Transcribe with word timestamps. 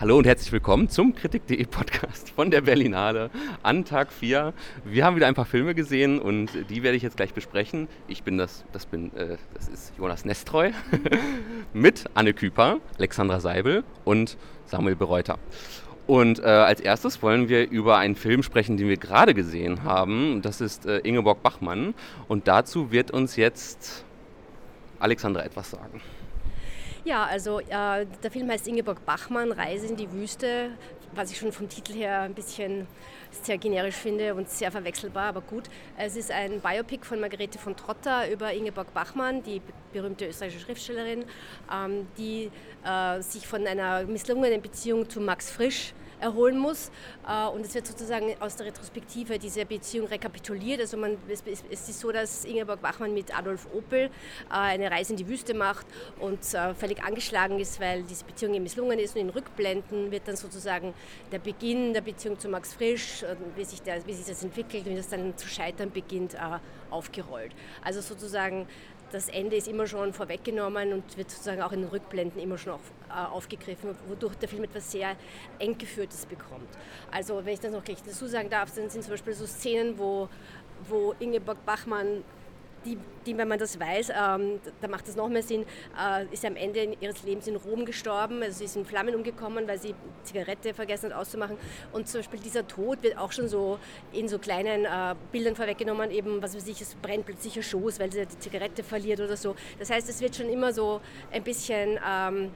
Hallo 0.00 0.18
und 0.18 0.26
herzlich 0.26 0.50
willkommen 0.50 0.88
zum 0.88 1.14
Kritik.de 1.14 1.64
Podcast 1.66 2.30
von 2.30 2.50
der 2.50 2.62
Berlinale 2.62 3.30
an 3.62 3.84
Tag 3.84 4.12
4. 4.12 4.52
Wir 4.84 5.04
haben 5.04 5.14
wieder 5.14 5.28
ein 5.28 5.36
paar 5.36 5.44
Filme 5.44 5.72
gesehen 5.72 6.18
und 6.18 6.50
die 6.68 6.82
werde 6.82 6.96
ich 6.96 7.04
jetzt 7.04 7.16
gleich 7.16 7.32
besprechen. 7.32 7.86
Ich 8.08 8.24
bin 8.24 8.36
das, 8.36 8.64
das 8.72 8.86
bin, 8.86 9.16
äh, 9.16 9.36
das 9.54 9.68
ist 9.68 9.92
Jonas 9.96 10.24
Nestreu 10.24 10.72
mit 11.72 12.06
Anne 12.14 12.34
Küper, 12.34 12.80
Alexandra 12.98 13.38
Seibel 13.38 13.84
und 14.04 14.36
Samuel 14.66 14.96
Bereuter. 14.96 15.38
Und 16.08 16.40
äh, 16.40 16.42
als 16.42 16.80
erstes 16.80 17.22
wollen 17.22 17.48
wir 17.48 17.70
über 17.70 17.96
einen 17.96 18.16
Film 18.16 18.42
sprechen, 18.42 18.76
den 18.76 18.88
wir 18.88 18.96
gerade 18.96 19.32
gesehen 19.32 19.84
haben. 19.84 20.42
Das 20.42 20.60
ist 20.60 20.86
äh, 20.86 20.98
Ingeborg 20.98 21.40
Bachmann. 21.44 21.94
Und 22.26 22.48
dazu 22.48 22.90
wird 22.90 23.12
uns 23.12 23.36
jetzt 23.36 24.04
Alexandra 24.98 25.44
etwas 25.44 25.70
sagen. 25.70 26.00
Ja, 27.04 27.24
also 27.26 27.60
äh, 27.60 28.06
der 28.22 28.30
Film 28.30 28.50
heißt 28.50 28.66
Ingeborg 28.66 29.04
Bachmann, 29.04 29.52
Reise 29.52 29.88
in 29.88 29.96
die 29.96 30.10
Wüste, 30.10 30.70
was 31.12 31.30
ich 31.30 31.36
schon 31.36 31.52
vom 31.52 31.68
Titel 31.68 31.92
her 31.92 32.22
ein 32.22 32.32
bisschen 32.32 32.86
sehr 33.30 33.58
generisch 33.58 33.96
finde 33.96 34.34
und 34.34 34.48
sehr 34.48 34.70
verwechselbar, 34.72 35.24
aber 35.24 35.42
gut. 35.42 35.64
Es 35.98 36.16
ist 36.16 36.30
ein 36.30 36.60
Biopic 36.60 37.04
von 37.04 37.20
Margarete 37.20 37.58
von 37.58 37.76
Trotter 37.76 38.30
über 38.32 38.54
Ingeborg 38.54 38.94
Bachmann, 38.94 39.42
die 39.42 39.60
berühmte 39.92 40.26
österreichische 40.26 40.64
Schriftstellerin, 40.64 41.26
ähm, 41.70 42.06
die 42.16 42.50
äh, 42.86 43.20
sich 43.20 43.46
von 43.46 43.66
einer 43.66 44.04
misslungenen 44.04 44.62
Beziehung 44.62 45.06
zu 45.06 45.20
Max 45.20 45.50
Frisch 45.50 45.92
erholen 46.24 46.58
muss. 46.58 46.90
Äh, 47.28 47.48
und 47.48 47.64
es 47.64 47.74
wird 47.74 47.86
sozusagen 47.86 48.34
aus 48.40 48.56
der 48.56 48.66
Retrospektive 48.66 49.38
diese 49.38 49.64
Beziehung 49.64 50.08
rekapituliert. 50.08 50.80
Also 50.80 50.96
man, 50.96 51.16
es, 51.28 51.42
ist 51.70 52.00
so, 52.00 52.10
dass 52.10 52.44
Ingeborg 52.44 52.80
Bachmann 52.80 53.14
mit 53.14 53.36
Adolf 53.36 53.68
Opel 53.72 54.00
äh, 54.00 54.10
eine 54.48 54.90
Reise 54.90 55.12
in 55.12 55.18
die 55.18 55.28
Wüste 55.28 55.54
macht 55.54 55.86
und 56.18 56.40
äh, 56.54 56.74
völlig 56.74 57.02
angeschlagen 57.04 57.60
ist, 57.60 57.80
weil 57.80 58.02
diese 58.02 58.24
Beziehung 58.24 58.54
ihm 58.54 58.62
misslungen 58.62 58.98
ist. 58.98 59.14
Und 59.14 59.20
in 59.20 59.30
Rückblenden 59.30 60.10
wird 60.10 60.26
dann 60.26 60.36
sozusagen 60.36 60.94
der 61.30 61.38
Beginn 61.38 61.92
der 61.92 62.00
Beziehung 62.00 62.38
zu 62.38 62.48
Max 62.48 62.72
Frisch, 62.74 63.24
wie 63.56 63.64
sich, 63.64 63.82
der, 63.82 64.04
wie 64.06 64.14
sich 64.14 64.26
das 64.26 64.42
entwickelt 64.42 64.86
und 64.86 64.92
wie 64.92 64.96
das 64.96 65.08
dann 65.08 65.36
zu 65.36 65.46
scheitern 65.46 65.90
beginnt, 65.90 66.36
aufgerollt. 66.90 67.52
Also 67.82 68.00
sozusagen 68.00 68.66
das 69.12 69.28
Ende 69.28 69.56
ist 69.56 69.68
immer 69.68 69.86
schon 69.86 70.12
vorweggenommen 70.12 70.92
und 70.92 71.16
wird 71.16 71.30
sozusagen 71.30 71.62
auch 71.62 71.72
in 71.72 71.82
den 71.82 71.90
Rückblenden 71.90 72.40
immer 72.40 72.58
schon 72.58 72.74
aufgegriffen, 73.14 73.96
wodurch 74.08 74.34
der 74.36 74.48
Film 74.48 74.64
etwas 74.64 74.90
sehr 74.90 75.16
eng 75.58 75.76
geführtes 75.78 76.26
bekommt. 76.26 76.68
Also 77.10 77.44
wenn 77.44 77.54
ich 77.54 77.60
das 77.60 77.72
noch 77.72 77.84
gleich 77.84 78.02
dazu 78.02 78.26
sagen 78.26 78.50
darf, 78.50 78.74
dann 78.74 78.90
sind 78.90 79.02
zum 79.02 79.12
Beispiel 79.12 79.34
so 79.34 79.46
Szenen, 79.46 79.98
wo, 79.98 80.28
wo 80.88 81.14
Ingeborg 81.18 81.64
Bachmann 81.64 82.24
die, 82.84 82.98
die, 83.26 83.36
wenn 83.36 83.48
man 83.48 83.58
das 83.58 83.78
weiß, 83.78 84.10
ähm, 84.10 84.60
da 84.80 84.88
macht 84.88 85.08
es 85.08 85.16
noch 85.16 85.28
mehr 85.28 85.42
Sinn, 85.42 85.64
äh, 85.98 86.26
ist 86.32 86.44
am 86.44 86.56
Ende 86.56 86.96
ihres 87.00 87.22
Lebens 87.22 87.46
in 87.46 87.56
Rom 87.56 87.84
gestorben. 87.84 88.42
Also 88.42 88.58
sie 88.58 88.64
ist 88.64 88.76
in 88.76 88.84
Flammen 88.84 89.14
umgekommen, 89.14 89.66
weil 89.66 89.78
sie 89.78 89.94
Zigarette 90.22 90.74
vergessen 90.74 91.10
hat 91.10 91.18
auszumachen. 91.18 91.56
Und 91.92 92.08
zum 92.08 92.20
Beispiel 92.20 92.40
dieser 92.40 92.66
Tod 92.66 93.02
wird 93.02 93.18
auch 93.18 93.32
schon 93.32 93.48
so 93.48 93.78
in 94.12 94.28
so 94.28 94.38
kleinen 94.38 94.84
äh, 94.84 95.14
Bildern 95.32 95.56
vorweggenommen, 95.56 96.10
eben, 96.10 96.42
was 96.42 96.54
weiß 96.54 96.66
ich, 96.68 96.80
es 96.80 96.94
brennt 96.96 97.26
plötzlich 97.26 97.56
ihr 97.56 97.62
Schoß, 97.62 97.98
weil 98.00 98.12
sie 98.12 98.26
die 98.26 98.38
Zigarette 98.38 98.82
verliert 98.82 99.20
oder 99.20 99.36
so. 99.36 99.54
Das 99.78 99.90
heißt, 99.90 100.08
es 100.08 100.20
wird 100.20 100.36
schon 100.36 100.48
immer 100.48 100.72
so 100.72 101.00
ein 101.32 101.42
bisschen 101.42 101.98
ähm, 102.06 102.50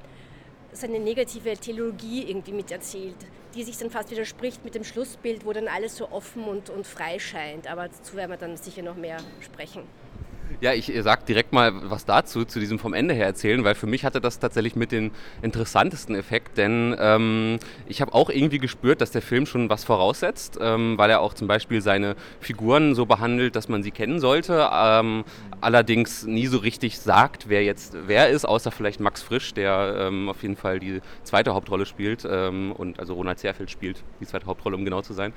so 0.72 0.86
eine 0.86 0.98
negative 0.98 1.56
Theologie 1.56 2.28
irgendwie 2.28 2.52
miterzählt, 2.52 3.16
die 3.54 3.62
sich 3.62 3.76
dann 3.78 3.90
fast 3.90 4.10
widerspricht 4.10 4.64
mit 4.64 4.74
dem 4.74 4.84
Schlussbild, 4.84 5.44
wo 5.44 5.52
dann 5.52 5.68
alles 5.68 5.96
so 5.96 6.10
offen 6.10 6.44
und, 6.44 6.70
und 6.70 6.86
frei 6.86 7.18
scheint. 7.18 7.70
Aber 7.70 7.88
dazu 7.88 8.16
werden 8.16 8.30
wir 8.30 8.36
dann 8.36 8.56
sicher 8.56 8.82
noch 8.82 8.96
mehr 8.96 9.18
sprechen. 9.40 9.82
Ja, 10.60 10.72
ich 10.72 10.92
sag 11.02 11.24
direkt 11.26 11.52
mal 11.52 11.72
was 11.88 12.04
dazu, 12.04 12.44
zu 12.44 12.58
diesem 12.58 12.80
vom 12.80 12.92
Ende 12.92 13.14
her 13.14 13.26
erzählen, 13.26 13.62
weil 13.62 13.76
für 13.76 13.86
mich 13.86 14.04
hatte 14.04 14.20
das 14.20 14.40
tatsächlich 14.40 14.74
mit 14.74 14.90
den 14.90 15.12
interessantesten 15.40 16.16
Effekt, 16.16 16.58
denn 16.58 16.96
ähm, 16.98 17.60
ich 17.86 18.00
habe 18.00 18.12
auch 18.12 18.28
irgendwie 18.28 18.58
gespürt, 18.58 19.00
dass 19.00 19.12
der 19.12 19.22
Film 19.22 19.46
schon 19.46 19.70
was 19.70 19.84
voraussetzt, 19.84 20.58
ähm, 20.60 20.98
weil 20.98 21.10
er 21.10 21.20
auch 21.20 21.34
zum 21.34 21.46
Beispiel 21.46 21.80
seine 21.80 22.16
Figuren 22.40 22.96
so 22.96 23.06
behandelt, 23.06 23.54
dass 23.54 23.68
man 23.68 23.84
sie 23.84 23.92
kennen 23.92 24.18
sollte, 24.18 24.68
ähm, 24.72 25.22
allerdings 25.60 26.24
nie 26.24 26.48
so 26.48 26.58
richtig 26.58 26.98
sagt, 26.98 27.48
wer 27.48 27.62
jetzt 27.62 27.96
wer 28.08 28.28
ist, 28.28 28.44
außer 28.44 28.72
vielleicht 28.72 28.98
Max 28.98 29.22
Frisch, 29.22 29.54
der 29.54 30.08
ähm, 30.08 30.28
auf 30.28 30.42
jeden 30.42 30.56
Fall 30.56 30.80
die 30.80 31.02
zweite 31.22 31.54
Hauptrolle 31.54 31.86
spielt 31.86 32.26
ähm, 32.28 32.72
und 32.72 32.98
also 32.98 33.14
Ronald 33.14 33.38
Zerfeld 33.38 33.70
spielt 33.70 34.02
die 34.20 34.26
zweite 34.26 34.46
Hauptrolle, 34.46 34.74
um 34.74 34.84
genau 34.84 35.02
zu 35.02 35.12
sein. 35.12 35.32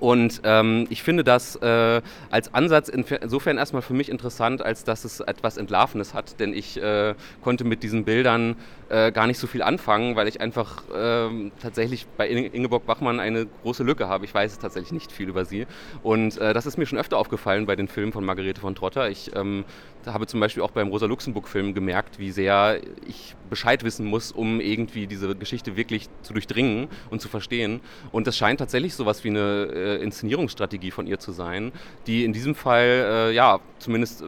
Und 0.00 0.40
ähm, 0.44 0.86
ich 0.90 1.02
finde 1.02 1.24
das 1.24 1.56
äh, 1.56 2.00
als 2.30 2.54
Ansatz 2.54 2.88
insofern 2.88 3.58
erstmal 3.58 3.82
für 3.82 3.94
mich 3.94 4.08
interessant, 4.08 4.62
als 4.62 4.84
dass 4.84 5.04
es 5.04 5.20
etwas 5.20 5.58
Entlarvenes 5.58 6.14
hat, 6.14 6.40
denn 6.40 6.54
ich 6.54 6.80
äh, 6.80 7.14
konnte 7.42 7.64
mit 7.64 7.82
diesen 7.82 8.04
Bildern 8.04 8.56
äh, 8.90 9.12
gar 9.12 9.26
nicht 9.26 9.38
so 9.38 9.46
viel 9.46 9.62
anfangen, 9.62 10.16
weil 10.16 10.28
ich 10.28 10.40
einfach 10.40 10.82
ähm, 10.94 11.52
tatsächlich 11.62 12.06
bei 12.16 12.28
Ingeborg 12.28 12.86
Bachmann 12.86 13.20
eine 13.20 13.46
große 13.62 13.84
Lücke 13.84 14.08
habe. 14.08 14.24
Ich 14.24 14.34
weiß 14.34 14.58
tatsächlich 14.58 14.92
nicht 14.92 15.12
viel 15.12 15.28
über 15.28 15.44
sie. 15.44 15.66
Und 16.02 16.38
äh, 16.38 16.52
das 16.52 16.66
ist 16.66 16.76
mir 16.76 16.86
schon 16.86 16.98
öfter 16.98 17.16
aufgefallen 17.16 17.66
bei 17.66 17.76
den 17.76 17.88
Filmen 17.88 18.12
von 18.12 18.24
Margarete 18.24 18.60
von 18.60 18.74
Trotter. 18.74 19.08
Ich 19.08 19.34
ähm, 19.36 19.64
habe 20.06 20.26
zum 20.26 20.40
Beispiel 20.40 20.62
auch 20.62 20.70
beim 20.72 20.88
Rosa-Luxemburg-Film 20.88 21.74
gemerkt, 21.74 22.18
wie 22.18 22.30
sehr 22.30 22.80
ich 23.06 23.36
Bescheid 23.48 23.84
wissen 23.84 24.06
muss, 24.06 24.32
um 24.32 24.60
irgendwie 24.60 25.06
diese 25.06 25.34
Geschichte 25.36 25.76
wirklich 25.76 26.08
zu 26.22 26.32
durchdringen 26.32 26.88
und 27.10 27.20
zu 27.20 27.28
verstehen. 27.28 27.80
Und 28.10 28.26
das 28.26 28.36
scheint 28.36 28.60
tatsächlich 28.60 28.94
so 28.94 29.06
was 29.06 29.24
wie 29.24 29.28
eine 29.28 29.68
äh, 29.72 30.02
Inszenierungsstrategie 30.02 30.90
von 30.90 31.06
ihr 31.06 31.18
zu 31.18 31.32
sein, 31.32 31.72
die 32.06 32.24
in 32.24 32.32
diesem 32.32 32.54
Fall, 32.54 33.30
äh, 33.30 33.34
ja, 33.34 33.60
zumindest, 33.78 34.22
äh, 34.22 34.26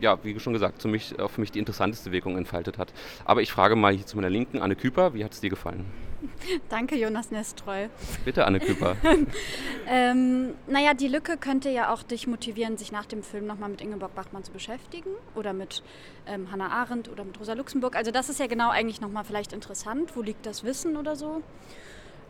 ja, 0.00 0.18
wie 0.22 0.38
schon 0.40 0.52
gesagt, 0.52 0.82
für 0.82 0.88
mich, 0.88 1.14
für 1.16 1.40
mich 1.40 1.52
die 1.52 1.58
interessanteste 1.58 2.12
Wirkung 2.12 2.36
entfaltet 2.36 2.78
hat. 2.78 2.92
Aber 3.24 3.42
ich 3.42 3.52
frage 3.52 3.76
mal 3.76 3.85
hier 3.92 4.06
zu 4.06 4.16
meiner 4.16 4.30
Linken, 4.30 4.60
Anne 4.60 4.76
Küper, 4.76 5.14
wie 5.14 5.24
hat 5.24 5.32
es 5.32 5.40
dir 5.40 5.50
gefallen? 5.50 5.84
Danke, 6.68 6.96
Jonas 6.96 7.30
Nestreu. 7.30 7.88
Bitte, 8.24 8.46
Anne 8.46 8.60
Küper. 8.60 8.96
ähm, 9.88 10.54
naja, 10.66 10.94
die 10.94 11.08
Lücke 11.08 11.36
könnte 11.36 11.70
ja 11.70 11.92
auch 11.92 12.02
dich 12.02 12.26
motivieren, 12.26 12.76
sich 12.76 12.92
nach 12.92 13.06
dem 13.06 13.22
Film 13.22 13.46
nochmal 13.46 13.68
mit 13.68 13.80
Ingeborg 13.80 14.14
Bachmann 14.14 14.44
zu 14.44 14.52
beschäftigen 14.52 15.10
oder 15.34 15.52
mit 15.52 15.82
ähm, 16.26 16.50
Hannah 16.50 16.68
Arendt 16.68 17.08
oder 17.08 17.24
mit 17.24 17.38
Rosa 17.38 17.54
Luxemburg. 17.54 17.96
Also 17.96 18.10
das 18.10 18.28
ist 18.28 18.40
ja 18.40 18.46
genau 18.46 18.70
eigentlich 18.70 19.00
nochmal 19.00 19.24
vielleicht 19.24 19.52
interessant. 19.52 20.16
Wo 20.16 20.22
liegt 20.22 20.46
das 20.46 20.64
Wissen 20.64 20.96
oder 20.96 21.16
so? 21.16 21.42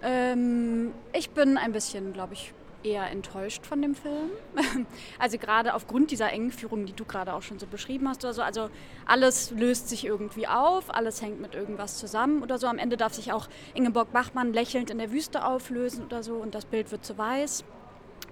Ähm, 0.03 0.93
ich 1.13 1.31
bin 1.31 1.57
ein 1.57 1.73
bisschen, 1.73 2.13
glaube 2.13 2.35
ich, 2.35 2.53
eher 2.87 3.11
enttäuscht 3.11 3.67
von 3.67 3.83
dem 3.83 3.95
Film. 3.95 4.31
Also 5.19 5.39
gerade 5.39 5.75
aufgrund 5.75 6.11
dieser 6.11 6.33
Engführung, 6.33 6.87
die 6.87 6.93
du 6.93 7.05
gerade 7.05 7.35
auch 7.35 7.43
schon 7.43 7.59
so 7.59 7.67
beschrieben 7.67 8.09
hast 8.09 8.25
oder 8.25 8.35
so. 8.35 8.43
Also 8.43 8.71
alles 9.07 9.51
löst 9.51 9.89
sich 9.89 10.05
irgendwie 10.05 10.47
auf, 10.47 10.95
alles 10.95 11.23
hängt 11.23 11.41
mit 11.41 11.55
irgendwas 11.55 11.99
zusammen 11.99 12.43
oder 12.43 12.59
so. 12.59 12.67
Am 12.67 12.79
Ende 12.79 12.97
darf 12.97 13.15
sich 13.15 13.33
auch 13.33 13.49
Ingeborg 13.75 14.13
Bachmann 14.13 14.53
lächelnd 14.53 14.91
in 14.91 14.99
der 14.99 15.11
Wüste 15.11 15.45
auflösen 15.45 16.05
oder 16.05 16.23
so 16.23 16.35
und 16.35 16.55
das 16.55 16.65
Bild 16.65 16.93
wird 16.93 17.05
zu 17.05 17.19
weiß. 17.19 17.65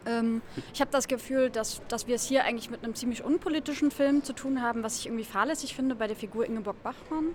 Ähm, 0.07 0.43
ich 0.73 0.81
habe 0.81 0.91
das 0.91 1.09
Gefühl, 1.09 1.51
dass, 1.51 1.81
dass 1.89 2.07
wir 2.07 2.15
es 2.17 2.27
hier 2.27 2.45
eigentlich 2.45 2.71
mit 2.71 2.85
einem 2.85 2.95
ziemlich 2.95 3.25
unpolitischen 3.25 3.91
Film 3.91 4.23
zu 4.23 4.33
tun 4.33 4.63
haben, 4.63 4.83
was 4.83 4.99
ich 4.99 5.07
irgendwie 5.07 5.25
fahrlässig 5.25 5.75
finde 5.75 5.95
bei 5.95 6.07
der 6.07 6.17
Figur 6.17 6.45
Ingeborg 6.45 6.83
Bachmann. 6.83 7.35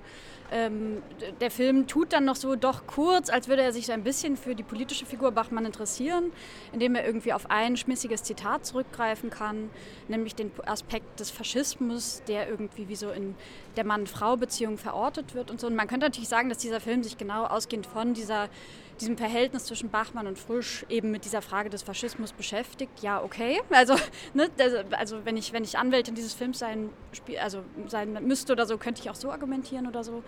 Ähm, 0.51 1.03
der 1.41 1.51
Film 1.51 1.85
tut 1.85 2.11
dann 2.11 2.25
noch 2.25 2.35
so 2.35 2.55
doch 2.55 2.87
kurz, 2.87 3.29
als 3.29 3.47
würde 3.47 3.61
er 3.61 3.71
sich 3.71 3.85
so 3.85 3.91
ein 3.91 4.03
bisschen 4.03 4.35
für 4.35 4.55
die 4.55 4.63
politische 4.63 5.05
Figur 5.05 5.31
Bachmann 5.31 5.65
interessieren, 5.65 6.31
indem 6.73 6.95
er 6.95 7.05
irgendwie 7.05 7.33
auf 7.33 7.51
ein 7.51 7.77
schmissiges 7.77 8.23
Zitat 8.23 8.65
zurückgreifen 8.65 9.29
kann, 9.29 9.69
nämlich 10.07 10.33
den 10.33 10.51
Aspekt 10.65 11.19
des 11.19 11.29
Faschismus, 11.29 12.23
der 12.27 12.49
irgendwie 12.49 12.87
wie 12.87 12.95
so 12.95 13.11
in 13.11 13.35
der 13.75 13.85
Mann-Frau-Beziehung 13.85 14.77
verortet 14.77 15.35
wird 15.35 15.51
und 15.51 15.59
so. 15.59 15.67
Und 15.67 15.75
man 15.75 15.87
könnte 15.87 16.07
natürlich 16.07 16.29
sagen, 16.29 16.49
dass 16.49 16.57
dieser 16.57 16.79
Film 16.79 17.03
sich 17.03 17.17
genau 17.17 17.45
ausgehend 17.45 17.85
von 17.85 18.15
dieser 18.15 18.49
diesem 19.01 19.17
Verhältnis 19.17 19.65
zwischen 19.65 19.89
Bachmann 19.89 20.27
und 20.27 20.37
Frisch 20.37 20.85
eben 20.89 21.11
mit 21.11 21.25
dieser 21.25 21.41
Frage 21.41 21.69
des 21.69 21.83
Faschismus 21.83 22.33
beschäftigt, 22.33 23.01
ja, 23.01 23.21
okay. 23.21 23.61
Also, 23.69 23.95
ne, 24.33 24.49
also 24.91 25.25
wenn, 25.25 25.37
ich, 25.37 25.53
wenn 25.53 25.63
ich 25.63 25.77
Anwältin 25.77 26.15
dieses 26.15 26.33
Films 26.33 26.59
sein, 26.59 26.89
also 27.41 27.63
sein 27.87 28.11
müsste 28.25 28.53
oder 28.53 28.65
so, 28.65 28.77
könnte 28.77 29.01
ich 29.01 29.09
auch 29.09 29.15
so 29.15 29.31
argumentieren 29.31 29.87
oder 29.87 30.03
so. 30.03 30.23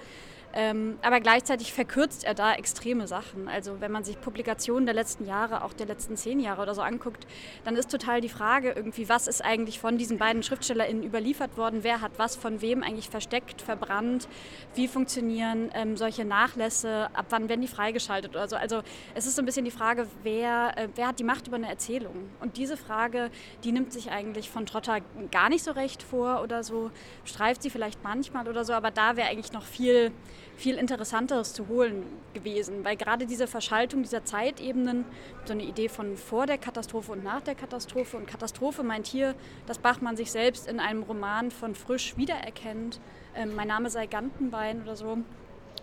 Ähm, 0.54 0.98
aber 1.02 1.20
gleichzeitig 1.20 1.74
verkürzt 1.74 2.24
er 2.24 2.34
da 2.34 2.54
extreme 2.54 3.08
Sachen. 3.08 3.48
Also 3.48 3.80
wenn 3.80 3.92
man 3.92 4.04
sich 4.04 4.20
Publikationen 4.20 4.86
der 4.86 4.96
letzten 4.96 5.26
Jahre, 5.26 5.64
auch 5.64 5.74
der 5.74 5.86
letzten 5.86 6.18
zehn 6.18 6.40
Jahre 6.40 6.62
oder 6.62 6.76
so 6.76 6.82
anguckt, 6.82 7.26
dann 7.64 7.76
ist 7.76 7.90
total 7.90 8.22
die 8.22 8.30
Frage 8.30 8.72
irgendwie, 8.72 9.08
was 9.08 9.28
ist 9.28 9.44
eigentlich 9.44 9.80
von 9.80 9.98
diesen 9.98 10.18
beiden 10.18 10.44
SchriftstellerInnen 10.44 11.04
überliefert 11.04 11.58
worden? 11.58 11.80
Wer 11.84 12.02
hat 12.02 12.12
was 12.18 12.36
von 12.36 12.62
wem 12.62 12.84
eigentlich 12.84 13.10
versteckt, 13.10 13.62
verbrannt? 13.62 14.28
Wie 14.76 14.88
funktionieren 14.88 15.70
ähm, 15.74 15.96
solche 15.96 16.26
Nachlässe? 16.26 17.10
Ab 17.14 17.28
wann 17.30 17.48
werden 17.48 17.62
die 17.62 17.68
freigeschaltet 17.68 18.32
oder 18.32 18.48
so? 18.48 18.56
Also 18.56 18.82
es 19.16 19.26
ist 19.26 19.36
so 19.36 19.42
ein 19.42 19.46
bisschen 19.46 19.66
die 19.66 19.72
Frage, 19.72 20.08
wer, 20.24 20.78
äh, 20.78 20.88
wer 20.96 21.08
hat 21.08 21.20
die 21.20 21.24
Macht 21.24 21.48
über 21.48 21.56
eine 21.56 21.70
Erzählung? 21.70 22.30
Und 22.42 22.58
diese 22.58 22.76
Frage, 22.76 23.30
die 23.64 23.72
nimmt 23.72 23.94
sich 23.94 24.12
eigentlich 24.12 24.50
von 24.50 24.66
Trotter 24.66 25.00
gar 25.32 25.50
nicht 25.50 25.64
so 25.64 25.72
recht 25.72 26.04
vor 26.04 26.42
oder 26.44 26.64
so, 26.64 26.92
streift 27.24 27.64
sie 27.64 27.70
vielleicht 27.70 28.04
manchmal 28.04 28.48
oder 28.48 28.66
so, 28.66 28.74
aber 28.74 28.92
da 28.92 29.16
wäre 29.16 29.30
eigentlich 29.30 29.54
noch 29.54 29.64
viel 29.64 30.12
viel 30.58 30.76
Interessanteres 30.76 31.54
zu 31.54 31.68
holen 31.68 32.04
gewesen, 32.34 32.84
weil 32.84 32.96
gerade 32.96 33.26
diese 33.26 33.48
Verschaltung 33.48 34.04
dieser 34.04 34.24
Zeitebenen, 34.24 35.06
so 35.46 35.54
eine 35.54 35.64
Idee 35.64 35.90
von 35.90 36.18
vor 36.18 36.46
der 36.46 36.58
Katastrophe 36.58 37.12
und 37.12 37.24
nach 37.24 37.42
der 37.42 37.56
Katastrophe 37.56 38.18
und 38.18 38.28
Katastrophe 38.28 38.84
meint 38.84 39.08
hier, 39.08 39.36
dass 39.66 39.80
Bachmann 39.80 40.16
sich 40.16 40.32
selbst 40.32 40.68
in 40.68 40.80
einem 40.80 41.04
Roman 41.04 41.52
von 41.52 41.76
Frisch 41.76 42.16
wiedererkennt, 42.18 43.00
ähm, 43.36 43.56
mein 43.56 43.68
Name 43.68 43.90
sei 43.90 44.08
Gantenbein 44.08 44.84
oder 44.84 44.96
so. 44.96 45.18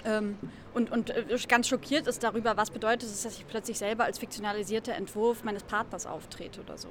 Ähm, 0.04 0.38
und, 0.74 0.92
und 0.92 1.10
äh, 1.10 1.24
ganz 1.48 1.68
schockiert 1.68 2.06
ist 2.06 2.22
darüber, 2.22 2.56
was 2.56 2.70
bedeutet 2.70 3.08
es, 3.08 3.22
dass 3.22 3.36
ich 3.36 3.46
plötzlich 3.46 3.78
selber 3.78 4.04
als 4.04 4.18
fiktionalisierter 4.18 4.94
Entwurf 4.94 5.42
meines 5.44 5.64
Partners 5.64 6.06
auftrete 6.06 6.60
oder 6.60 6.78
so. 6.78 6.88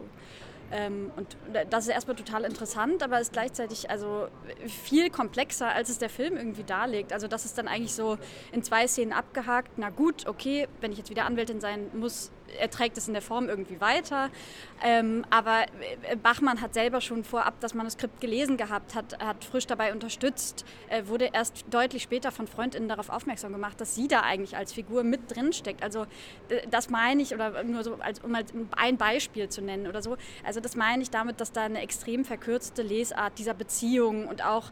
Ähm, 0.71 1.11
und 1.15 1.37
das 1.69 1.87
ist 1.87 1.93
erstmal 1.93 2.15
total 2.15 2.43
interessant, 2.43 3.01
aber 3.03 3.19
ist 3.19 3.33
gleichzeitig 3.33 3.89
also 3.89 4.27
viel 4.67 5.09
komplexer, 5.09 5.69
als 5.69 5.89
es 5.89 5.97
der 5.97 6.09
Film 6.09 6.35
irgendwie 6.35 6.63
darlegt. 6.63 7.13
Also 7.13 7.27
das 7.27 7.45
ist 7.45 7.57
dann 7.57 7.67
eigentlich 7.67 7.93
so 7.93 8.17
in 8.51 8.63
zwei 8.63 8.87
Szenen 8.87 9.13
abgehakt. 9.13 9.77
Na 9.77 9.89
gut, 9.89 10.27
okay, 10.27 10.67
wenn 10.81 10.91
ich 10.91 10.97
jetzt 10.97 11.09
wieder 11.09 11.25
Anwältin 11.25 11.61
sein 11.61 11.87
muss, 11.93 12.31
er 12.59 12.69
trägt 12.69 12.97
es 12.97 13.07
in 13.07 13.13
der 13.13 13.21
Form 13.21 13.49
irgendwie 13.49 13.79
weiter. 13.81 14.29
Ähm, 14.83 15.25
aber 15.29 15.65
äh, 16.03 16.15
Bachmann 16.15 16.61
hat 16.61 16.73
selber 16.73 17.01
schon 17.01 17.23
vorab 17.23 17.59
das 17.59 17.73
Manuskript 17.73 18.21
gelesen 18.21 18.57
gehabt, 18.57 18.95
hat, 18.95 19.19
hat 19.19 19.43
frisch 19.43 19.67
dabei 19.67 19.91
unterstützt, 19.91 20.65
äh, 20.89 21.03
wurde 21.07 21.29
erst 21.33 21.65
deutlich 21.69 22.03
später 22.03 22.31
von 22.31 22.47
Freundinnen 22.47 22.87
darauf 22.87 23.09
aufmerksam 23.09 23.51
gemacht, 23.51 23.79
dass 23.81 23.95
sie 23.95 24.07
da 24.07 24.21
eigentlich 24.21 24.55
als 24.55 24.73
Figur 24.73 25.03
mit 25.03 25.35
drin 25.35 25.53
steckt. 25.53 25.83
Also 25.83 26.05
das 26.69 26.89
meine 26.89 27.21
ich, 27.21 27.33
oder 27.33 27.63
nur 27.63 27.83
so, 27.83 27.95
als, 27.99 28.19
um 28.19 28.35
ein 28.75 28.97
Beispiel 28.97 29.49
zu 29.49 29.61
nennen 29.61 29.87
oder 29.87 30.01
so. 30.01 30.17
Also 30.43 30.59
das 30.59 30.75
meine 30.75 31.03
ich 31.03 31.09
damit, 31.09 31.41
dass 31.41 31.51
da 31.51 31.63
eine 31.63 31.81
extrem 31.81 32.25
verkürzte 32.25 32.81
Lesart 32.81 33.37
dieser 33.39 33.53
Beziehung 33.53 34.27
und 34.27 34.43
auch 34.43 34.71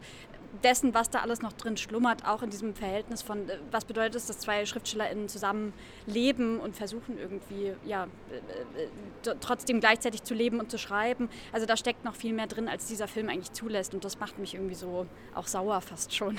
dessen, 0.62 0.94
was 0.94 1.10
da 1.10 1.20
alles 1.20 1.42
noch 1.42 1.52
drin 1.52 1.76
schlummert, 1.76 2.26
auch 2.26 2.42
in 2.42 2.50
diesem 2.50 2.74
Verhältnis 2.74 3.22
von, 3.22 3.48
äh, 3.48 3.58
was 3.70 3.84
bedeutet 3.84 4.16
es, 4.16 4.26
dass 4.26 4.38
zwei 4.38 4.64
SchriftstellerInnen 4.64 5.28
zusammen 5.28 5.72
leben 6.06 6.58
und 6.60 6.76
versuchen 6.76 7.18
irgendwie, 7.18 7.72
ja, 7.84 8.04
äh, 8.30 9.28
äh, 9.30 9.34
trotzdem 9.40 9.80
gleichzeitig 9.80 10.22
zu 10.22 10.34
leben 10.34 10.60
und 10.60 10.70
zu 10.70 10.78
schreiben. 10.78 11.28
Also 11.52 11.66
da 11.66 11.76
steckt 11.76 12.04
noch 12.04 12.14
viel 12.14 12.32
mehr 12.32 12.46
drin, 12.46 12.68
als 12.68 12.86
dieser 12.86 13.08
Film 13.08 13.28
eigentlich 13.28 13.52
zulässt 13.52 13.94
und 13.94 14.04
das 14.04 14.18
macht 14.18 14.38
mich 14.38 14.54
irgendwie 14.54 14.74
so 14.74 15.06
auch 15.34 15.46
sauer 15.46 15.80
fast 15.80 16.14
schon. 16.14 16.38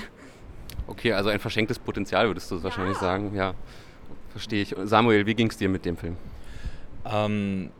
Okay, 0.88 1.14
also 1.14 1.30
ein 1.30 1.40
verschenktes 1.40 1.80
Potenzial 1.80 2.28
würdest 2.28 2.52
du 2.52 2.56
ja. 2.56 2.64
wahrscheinlich 2.64 2.98
sagen, 2.98 3.36
ja, 3.36 3.54
verstehe 4.32 4.62
ich. 4.62 4.76
Samuel, 4.84 5.26
wie 5.26 5.36
ging 5.36 5.50
es 5.50 5.58
dir 5.58 5.70
mit 5.70 5.86
dem 5.86 5.98
Film? 5.98 6.18
Ähm, 7.06 7.72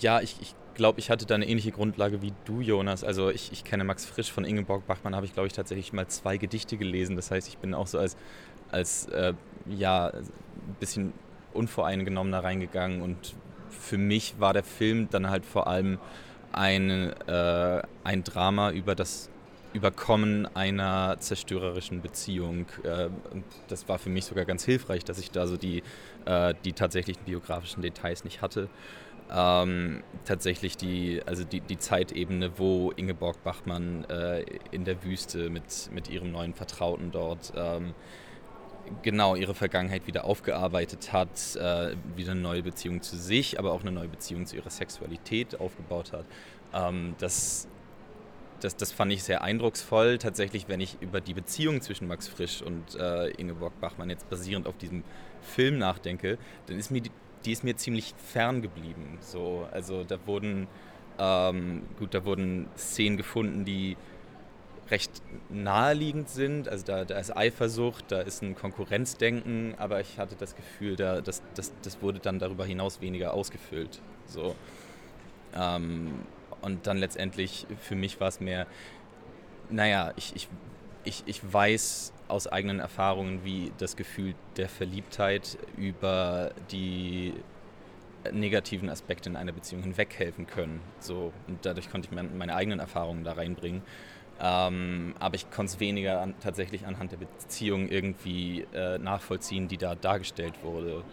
ja, 0.00 0.20
ich, 0.20 0.36
ich 0.40 0.54
glaube, 0.74 1.00
ich 1.00 1.10
hatte 1.10 1.26
da 1.26 1.34
eine 1.34 1.46
ähnliche 1.46 1.72
Grundlage 1.72 2.22
wie 2.22 2.32
du, 2.44 2.60
Jonas. 2.60 3.04
Also 3.04 3.30
ich, 3.30 3.52
ich 3.52 3.64
kenne 3.64 3.84
Max 3.84 4.04
Frisch 4.04 4.30
von 4.30 4.44
Ingeborg 4.44 4.86
Bachmann, 4.86 5.14
habe 5.14 5.26
ich, 5.26 5.32
glaube 5.32 5.46
ich, 5.46 5.52
tatsächlich 5.52 5.92
mal 5.92 6.06
zwei 6.08 6.36
Gedichte 6.36 6.76
gelesen. 6.76 7.16
Das 7.16 7.30
heißt, 7.30 7.48
ich 7.48 7.58
bin 7.58 7.74
auch 7.74 7.86
so 7.86 7.98
als, 7.98 8.16
als 8.70 9.06
äh, 9.08 9.34
ja, 9.68 10.08
ein 10.08 10.76
bisschen 10.80 11.12
unvoreingenommener 11.52 12.42
reingegangen. 12.42 13.02
Und 13.02 13.34
für 13.70 13.98
mich 13.98 14.34
war 14.38 14.52
der 14.52 14.64
Film 14.64 15.08
dann 15.10 15.30
halt 15.30 15.44
vor 15.44 15.66
allem 15.66 15.98
ein, 16.52 17.12
äh, 17.26 17.82
ein 18.04 18.24
Drama 18.24 18.70
über 18.70 18.94
das 18.94 19.30
Überkommen 19.72 20.46
einer 20.54 21.16
zerstörerischen 21.18 22.02
Beziehung. 22.02 22.66
Äh, 22.84 23.08
das 23.68 23.88
war 23.88 23.98
für 23.98 24.10
mich 24.10 24.26
sogar 24.26 24.44
ganz 24.44 24.64
hilfreich, 24.64 25.04
dass 25.04 25.18
ich 25.18 25.30
da 25.30 25.46
so 25.46 25.56
die, 25.56 25.82
äh, 26.26 26.54
die 26.64 26.74
tatsächlichen 26.74 27.24
biografischen 27.24 27.82
Details 27.82 28.24
nicht 28.24 28.42
hatte 28.42 28.68
ähm, 29.30 30.02
tatsächlich 30.24 30.76
die, 30.76 31.22
also 31.26 31.44
die, 31.44 31.60
die 31.60 31.78
Zeitebene, 31.78 32.58
wo 32.58 32.90
Ingeborg 32.90 33.42
Bachmann 33.42 34.04
äh, 34.04 34.44
in 34.70 34.84
der 34.84 35.02
Wüste 35.04 35.50
mit, 35.50 35.90
mit 35.92 36.08
ihrem 36.08 36.32
neuen 36.32 36.54
Vertrauten 36.54 37.10
dort 37.10 37.52
ähm, 37.56 37.94
genau 39.02 39.34
ihre 39.36 39.54
Vergangenheit 39.54 40.06
wieder 40.06 40.24
aufgearbeitet 40.24 41.12
hat, 41.12 41.56
äh, 41.56 41.94
wieder 42.16 42.32
eine 42.32 42.40
neue 42.40 42.62
Beziehung 42.62 43.02
zu 43.02 43.16
sich, 43.16 43.58
aber 43.58 43.72
auch 43.72 43.82
eine 43.82 43.92
neue 43.92 44.08
Beziehung 44.08 44.46
zu 44.46 44.56
ihrer 44.56 44.70
Sexualität 44.70 45.60
aufgebaut 45.60 46.12
hat. 46.12 46.24
Ähm, 46.74 47.14
das, 47.18 47.68
das, 48.60 48.76
das 48.76 48.92
fand 48.92 49.12
ich 49.12 49.22
sehr 49.22 49.42
eindrucksvoll. 49.42 50.18
Tatsächlich, 50.18 50.68
wenn 50.68 50.80
ich 50.80 50.98
über 51.00 51.20
die 51.20 51.34
Beziehung 51.34 51.80
zwischen 51.80 52.06
Max 52.06 52.28
Frisch 52.28 52.62
und 52.62 52.94
äh, 52.96 53.28
Ingeborg 53.30 53.80
Bachmann 53.80 54.10
jetzt 54.10 54.28
basierend 54.28 54.66
auf 54.66 54.76
diesem 54.76 55.04
Film 55.40 55.78
nachdenke, 55.78 56.38
dann 56.66 56.78
ist 56.78 56.90
mir 56.90 57.00
die, 57.00 57.10
die 57.44 57.52
ist 57.52 57.64
mir 57.64 57.76
ziemlich 57.76 58.14
fern 58.32 58.62
geblieben. 58.62 59.18
So, 59.20 59.66
also 59.70 60.04
da 60.04 60.18
wurden, 60.26 60.68
ähm, 61.18 61.82
gut, 61.98 62.14
da 62.14 62.24
wurden 62.24 62.68
Szenen 62.76 63.16
gefunden, 63.16 63.64
die 63.64 63.96
recht 64.90 65.10
naheliegend 65.48 66.28
sind. 66.28 66.68
Also 66.68 66.84
da, 66.84 67.04
da 67.04 67.18
ist 67.18 67.36
Eifersucht, 67.36 68.04
da 68.12 68.20
ist 68.20 68.42
ein 68.42 68.54
Konkurrenzdenken, 68.54 69.74
aber 69.78 70.00
ich 70.00 70.18
hatte 70.18 70.36
das 70.38 70.54
Gefühl, 70.54 70.96
da, 70.96 71.20
das, 71.20 71.42
das, 71.54 71.72
das 71.82 72.02
wurde 72.02 72.20
dann 72.20 72.38
darüber 72.38 72.64
hinaus 72.64 73.00
weniger 73.00 73.34
ausgefüllt. 73.34 74.00
So. 74.26 74.54
Ähm, 75.54 76.12
und 76.60 76.86
dann 76.86 76.98
letztendlich, 76.98 77.66
für 77.80 77.96
mich 77.96 78.20
war 78.20 78.28
es 78.28 78.40
mehr, 78.40 78.66
naja, 79.70 80.12
ich, 80.16 80.36
ich, 80.36 80.48
ich, 81.04 81.22
ich 81.26 81.52
weiß 81.52 82.12
aus 82.32 82.46
eigenen 82.46 82.80
Erfahrungen, 82.80 83.44
wie 83.44 83.72
das 83.78 83.94
Gefühl 83.94 84.34
der 84.56 84.68
Verliebtheit 84.68 85.58
über 85.76 86.52
die 86.70 87.34
negativen 88.32 88.88
Aspekte 88.88 89.28
in 89.28 89.36
einer 89.36 89.52
Beziehung 89.52 89.82
hinweghelfen 89.82 90.46
können. 90.46 90.80
So, 90.98 91.32
und 91.46 91.64
dadurch 91.64 91.90
konnte 91.90 92.08
ich 92.10 92.32
meine 92.32 92.54
eigenen 92.54 92.80
Erfahrungen 92.80 93.24
da 93.24 93.32
reinbringen. 93.32 93.82
Ähm, 94.40 95.14
aber 95.20 95.34
ich 95.34 95.50
konnte 95.50 95.72
es 95.72 95.80
weniger 95.80 96.20
an, 96.20 96.34
tatsächlich 96.40 96.86
anhand 96.86 97.12
der 97.12 97.18
Beziehung 97.18 97.88
irgendwie 97.88 98.66
äh, 98.74 98.98
nachvollziehen, 98.98 99.68
die 99.68 99.76
da 99.76 99.94
dargestellt 99.94 100.54
wurde. 100.62 101.04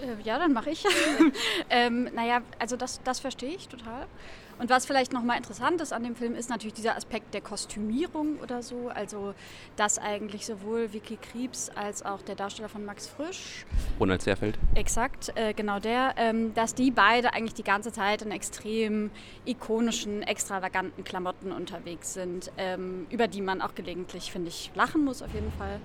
Äh, 0.00 0.20
ja, 0.24 0.38
dann 0.38 0.52
mache 0.52 0.70
ich. 0.70 0.84
ähm, 1.70 2.08
naja, 2.14 2.40
also 2.58 2.76
das, 2.76 3.00
das 3.04 3.20
verstehe 3.20 3.54
ich 3.54 3.68
total. 3.68 4.06
Und 4.62 4.70
was 4.70 4.86
vielleicht 4.86 5.12
nochmal 5.12 5.38
interessant 5.38 5.80
ist 5.80 5.92
an 5.92 6.04
dem 6.04 6.14
Film, 6.14 6.36
ist 6.36 6.48
natürlich 6.48 6.74
dieser 6.74 6.96
Aspekt 6.96 7.34
der 7.34 7.40
Kostümierung 7.40 8.38
oder 8.40 8.62
so. 8.62 8.92
Also, 8.94 9.34
dass 9.74 9.98
eigentlich 9.98 10.46
sowohl 10.46 10.92
Vicky 10.92 11.16
Kriebs 11.16 11.68
als 11.70 12.04
auch 12.04 12.22
der 12.22 12.36
Darsteller 12.36 12.68
von 12.68 12.84
Max 12.84 13.08
Frisch. 13.08 13.66
Ronald 13.98 14.22
Zerfeld. 14.22 14.56
Exakt, 14.76 15.32
äh, 15.34 15.52
genau 15.52 15.80
der. 15.80 16.14
Ähm, 16.16 16.54
dass 16.54 16.76
die 16.76 16.92
beide 16.92 17.34
eigentlich 17.34 17.54
die 17.54 17.64
ganze 17.64 17.90
Zeit 17.90 18.22
in 18.22 18.30
extrem 18.30 19.10
ikonischen, 19.46 20.22
extravaganten 20.22 21.02
Klamotten 21.02 21.50
unterwegs 21.50 22.14
sind, 22.14 22.52
ähm, 22.56 23.08
über 23.10 23.26
die 23.26 23.40
man 23.40 23.62
auch 23.62 23.74
gelegentlich, 23.74 24.30
finde 24.30 24.50
ich, 24.50 24.70
lachen 24.76 25.04
muss 25.04 25.22
auf 25.22 25.34
jeden 25.34 25.50
Fall. 25.50 25.80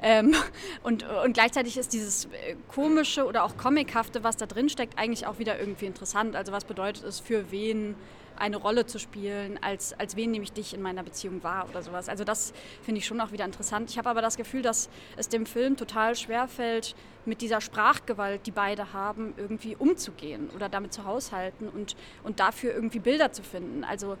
Ähm, 0.00 0.34
und, 0.82 1.06
und 1.06 1.34
gleichzeitig 1.34 1.76
ist 1.76 1.92
dieses 1.92 2.24
äh, 2.24 2.56
komische 2.68 3.26
oder 3.26 3.44
auch 3.44 3.58
comichafte, 3.58 4.24
was 4.24 4.38
da 4.38 4.46
drin 4.46 4.70
steckt, 4.70 4.98
eigentlich 4.98 5.26
auch 5.26 5.38
wieder 5.38 5.60
irgendwie 5.60 5.84
interessant. 5.84 6.34
Also, 6.34 6.50
was 6.50 6.64
bedeutet 6.64 7.04
es 7.04 7.20
für 7.20 7.50
wen? 7.50 7.94
Eine 8.42 8.56
Rolle 8.56 8.86
zu 8.86 8.98
spielen, 8.98 9.56
als, 9.62 9.92
als 10.00 10.16
wen 10.16 10.32
nehme 10.32 10.42
ich 10.42 10.52
dich 10.52 10.74
in 10.74 10.82
meiner 10.82 11.04
Beziehung 11.04 11.44
wahr 11.44 11.68
oder 11.70 11.80
sowas. 11.80 12.08
Also 12.08 12.24
das 12.24 12.52
finde 12.82 12.98
ich 12.98 13.06
schon 13.06 13.20
auch 13.20 13.30
wieder 13.30 13.44
interessant. 13.44 13.88
Ich 13.88 13.98
habe 13.98 14.10
aber 14.10 14.20
das 14.20 14.36
Gefühl, 14.36 14.62
dass 14.62 14.90
es 15.16 15.28
dem 15.28 15.46
Film 15.46 15.76
total 15.76 16.16
schwer 16.16 16.48
fällt, 16.48 16.96
mit 17.24 17.40
dieser 17.40 17.60
Sprachgewalt, 17.60 18.44
die 18.46 18.50
beide 18.50 18.92
haben, 18.92 19.32
irgendwie 19.36 19.76
umzugehen 19.76 20.50
oder 20.56 20.68
damit 20.68 20.92
zu 20.92 21.04
haushalten 21.04 21.68
und, 21.68 21.94
und 22.24 22.40
dafür 22.40 22.74
irgendwie 22.74 22.98
Bilder 22.98 23.30
zu 23.30 23.44
finden. 23.44 23.84
Also 23.84 24.16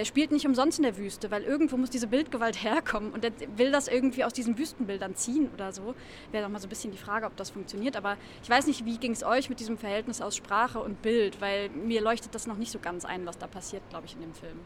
der 0.00 0.06
spielt 0.06 0.32
nicht 0.32 0.46
umsonst 0.46 0.78
in 0.78 0.84
der 0.84 0.96
Wüste, 0.96 1.30
weil 1.30 1.42
irgendwo 1.42 1.76
muss 1.76 1.90
diese 1.90 2.06
Bildgewalt 2.06 2.56
herkommen 2.64 3.12
und 3.12 3.22
der 3.22 3.32
will 3.58 3.70
das 3.70 3.86
irgendwie 3.86 4.24
aus 4.24 4.32
diesen 4.32 4.56
Wüstenbildern 4.56 5.14
ziehen 5.14 5.50
oder 5.52 5.74
so. 5.74 5.94
Wäre 6.32 6.44
doch 6.44 6.50
mal 6.50 6.58
so 6.58 6.68
ein 6.68 6.70
bisschen 6.70 6.90
die 6.90 6.96
Frage, 6.96 7.26
ob 7.26 7.36
das 7.36 7.50
funktioniert. 7.50 7.96
Aber 7.98 8.16
ich 8.42 8.48
weiß 8.48 8.66
nicht, 8.66 8.86
wie 8.86 8.96
ging 8.96 9.12
es 9.12 9.22
euch 9.22 9.50
mit 9.50 9.60
diesem 9.60 9.76
Verhältnis 9.76 10.22
aus 10.22 10.36
Sprache 10.36 10.80
und 10.80 11.02
Bild, 11.02 11.42
weil 11.42 11.68
mir 11.68 12.00
leuchtet 12.00 12.34
das 12.34 12.46
noch 12.46 12.56
nicht 12.56 12.72
so 12.72 12.78
ganz 12.78 13.04
ein, 13.04 13.26
was 13.26 13.36
da 13.36 13.46
passiert, 13.46 13.82
glaube 13.90 14.06
ich, 14.06 14.14
in 14.14 14.22
dem 14.22 14.32
Film. 14.32 14.58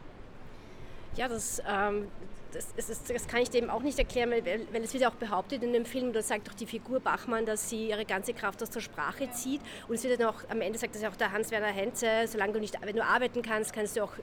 Ja, 1.17 1.27
das, 1.27 1.61
ähm, 1.67 2.07
das, 2.55 2.89
ist, 2.89 3.09
das, 3.09 3.27
kann 3.27 3.41
ich 3.41 3.49
dem 3.49 3.69
auch 3.69 3.81
nicht 3.81 3.99
erklären, 3.99 4.31
weil, 4.31 4.43
weil 4.71 4.83
es 4.83 4.93
wird 4.93 5.03
ja 5.03 5.09
auch 5.09 5.15
behauptet 5.15 5.63
in 5.63 5.73
dem 5.73 5.85
Film, 5.85 6.13
da 6.13 6.21
sagt 6.21 6.47
doch 6.47 6.53
die 6.53 6.65
Figur 6.65 6.99
Bachmann, 6.99 7.45
dass 7.45 7.69
sie 7.69 7.89
ihre 7.89 8.05
ganze 8.05 8.33
Kraft 8.33 8.61
aus 8.63 8.69
der 8.69 8.79
Sprache 8.79 9.29
zieht. 9.31 9.61
Und 9.87 9.95
es 9.95 10.03
wird 10.03 10.19
dann 10.19 10.29
auch, 10.29 10.41
am 10.49 10.61
Ende 10.61 10.79
sagt 10.79 10.95
das 10.95 11.01
ja 11.01 11.09
auch 11.09 11.15
der 11.15 11.31
Hans-Werner 11.31 11.67
Henze, 11.67 12.07
solange 12.27 12.53
du 12.53 12.59
nicht, 12.59 12.77
wenn 12.81 12.95
du 12.95 13.03
arbeiten 13.03 13.41
kannst, 13.41 13.73
kannst 13.73 13.97
du 13.97 14.03
auch 14.03 14.13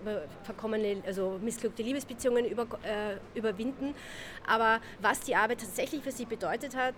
verkommene, 0.45 1.03
also 1.07 1.39
missglückte 1.43 1.83
Liebesbeziehungen 1.83 2.47
über, 2.47 2.67
äh, 2.83 3.39
überwinden. 3.39 3.95
Aber 4.47 4.81
was 5.01 5.21
die 5.21 5.37
Arbeit 5.37 5.61
tatsächlich 5.61 6.03
für 6.03 6.13
sie 6.13 6.25
bedeutet 6.25 6.75
hat, 6.75 6.95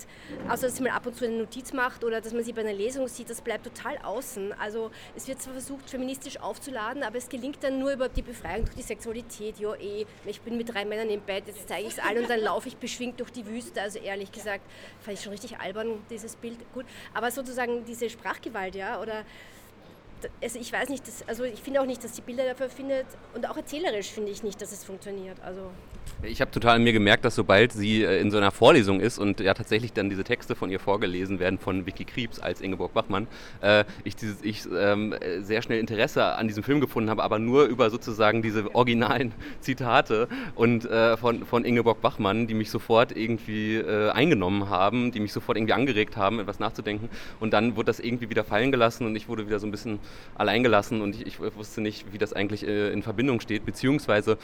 außer 0.49 0.69
dass 0.69 0.76
sie 0.76 0.83
mal 0.83 0.91
ab 0.91 1.07
und 1.07 1.17
zu 1.17 1.25
eine 1.25 1.37
Notiz 1.37 1.73
macht 1.73 2.05
oder 2.05 2.21
dass 2.21 2.33
man 2.33 2.45
sie 2.45 2.53
bei 2.53 2.62
einer 2.62 2.73
Lesung 2.73 3.09
sieht, 3.09 3.29
das 3.29 3.41
bleibt 3.41 3.64
total 3.64 3.99
außen. 3.99 4.53
Also 4.59 4.91
es 5.17 5.26
wird 5.29 5.43
zwar 5.43 5.55
versucht, 5.55 5.91
feministisch 5.91 6.38
aufzuladen, 6.38 7.03
aber 7.03 7.19
es 7.19 7.29
gelingt 7.29 7.62
dann 7.62 7.79
nur 7.79 7.93
über 7.93 8.09
die 8.09 8.23
Befreiung 8.23 8.64
durch 8.64 8.76
die 8.76 8.83
Sexualität. 8.83 9.59
Ja, 9.59 9.75
eh, 9.75 10.07
ich 10.25 10.41
bin 10.41 10.57
mit 10.57 10.73
drei 10.73 10.85
Männern 10.85 11.11
im 11.11 11.24
Bett, 11.26 11.45
jetzt 11.47 11.69
zeige 11.69 11.87
ich 11.87 11.95
es 11.95 11.99
allen 11.99 12.23
und 12.23 12.31
dann 12.31 12.40
laufe 12.40 12.69
ich 12.69 12.76
beschwingt 12.76 13.21
durch 13.21 13.31
die 13.31 13.47
Wüste. 13.47 13.81
Also 13.81 13.99
ehrlich 13.99 14.31
gesagt, 14.33 14.62
fand 15.00 15.16
ich 15.19 15.25
schon 15.25 15.33
richtig 15.33 15.59
albern, 15.59 16.04
dieses 16.11 16.37
Bild. 16.37 16.59
Gut, 16.73 16.87
aber 17.12 17.31
sozusagen 17.31 17.85
diese 17.85 18.09
Sprachgewalt, 18.11 18.75
ja, 18.75 19.00
oder 19.00 19.25
also 20.42 20.59
ich 20.59 20.73
weiß 20.73 20.88
nicht, 20.88 21.06
dass, 21.06 21.26
also 21.28 21.44
ich 21.44 21.61
finde 21.61 21.80
auch 21.80 21.87
nicht, 21.87 22.02
dass 22.02 22.12
die 22.12 22.23
Bilder 22.23 22.44
dafür 22.44 22.68
findet 22.68 23.06
und 23.35 23.49
auch 23.49 23.56
erzählerisch 23.56 24.11
finde 24.11 24.30
ich 24.30 24.42
nicht, 24.42 24.61
dass 24.61 24.73
es 24.73 24.85
funktioniert. 24.85 25.38
Also 25.44 25.71
ich 26.23 26.40
habe 26.40 26.50
total 26.50 26.76
an 26.76 26.85
mir 26.85 26.92
gemerkt, 26.92 27.25
dass 27.25 27.35
sobald 27.35 27.73
sie 27.73 28.02
äh, 28.02 28.21
in 28.21 28.30
so 28.30 28.38
einer 28.38 28.50
Vorlesung 28.50 29.00
ist 29.00 29.18
und 29.18 29.40
ja 29.40 29.52
tatsächlich 29.54 29.92
dann 29.92 30.09
diese 30.09 30.25
Texte 30.25 30.54
von 30.54 30.71
ihr 30.71 30.80
vorgelesen 30.80 31.38
werden 31.38 31.59
von 31.59 31.87
Vicky 31.87 32.04
Kriebs 32.04 32.40
als 32.40 32.61
Ingeborg 32.61 32.94
Bachmann, 32.94 33.26
äh, 33.61 33.85
ich, 34.04 34.16
dieses, 34.16 34.42
ich 34.42 34.66
ähm, 34.75 35.14
sehr 35.40 35.62
schnell 35.62 35.78
Interesse 35.78 36.25
an 36.25 36.49
diesem 36.49 36.62
Film 36.62 36.80
gefunden 36.80 37.11
habe, 37.11 37.23
aber 37.23 37.38
nur 37.38 37.64
über 37.64 37.90
sozusagen 37.90 38.42
diese 38.42 38.75
originalen 38.75 39.33
Zitate 39.61 40.28
und 40.54 40.85
äh, 40.87 41.16
von, 41.16 41.44
von 41.44 41.64
Ingeborg 41.64 42.00
Bachmann, 42.00 42.47
die 42.47 42.54
mich 42.54 42.71
sofort 42.71 43.16
irgendwie 43.16 43.76
äh, 43.76 44.11
eingenommen 44.11 44.71
haben, 44.71 45.12
die 45.12 45.21
mich 45.21 45.33
sofort 45.33 45.59
irgendwie 45.59 45.75
angeregt 45.75 46.16
haben, 46.16 46.40
etwas 46.40 46.59
nachzudenken. 46.59 47.11
Und 47.40 47.52
dann 47.52 47.76
wurde 47.76 47.87
das 47.87 48.00
irgendwie 48.00 48.30
wieder 48.30 48.44
fallen 48.44 48.73
gelassen 48.73 49.06
und 49.06 49.16
ich 49.16 49.28
wurde 49.28 49.47
wieder 49.47 49.59
so 49.59 49.66
ein 49.66 49.71
bisschen 49.71 49.99
allein 50.34 50.62
gelassen 50.62 51.00
und 51.00 51.14
ich, 51.14 51.26
ich 51.26 51.40
wusste 51.40 51.80
nicht, 51.80 52.12
wie 52.12 52.18
das 52.18 52.32
eigentlich 52.32 52.66
äh, 52.66 52.92
in 52.92 53.02
Verbindung 53.02 53.40
steht, 53.40 53.64
beziehungsweise 53.64 54.38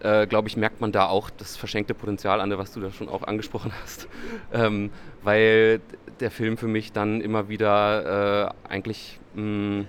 äh, 0.00 0.26
glaube 0.26 0.48
ich, 0.48 0.56
merkt 0.56 0.80
man 0.80 0.92
da 0.92 1.06
auch 1.06 1.30
das 1.30 1.56
verschenkte 1.56 1.94
Potenzial 1.94 2.40
an, 2.40 2.56
was 2.58 2.72
du 2.72 2.80
da 2.80 2.90
schon 2.90 3.08
auch 3.08 3.22
angesprochen 3.22 3.72
hast. 3.82 4.08
Ähm, 4.52 4.90
weil 5.22 5.80
der 6.20 6.30
Film 6.30 6.56
für 6.56 6.68
mich 6.68 6.92
dann 6.92 7.20
immer 7.20 7.48
wieder 7.48 8.54
äh, 8.66 8.68
eigentlich 8.68 9.18
mh, 9.34 9.42
mm, 9.42 9.88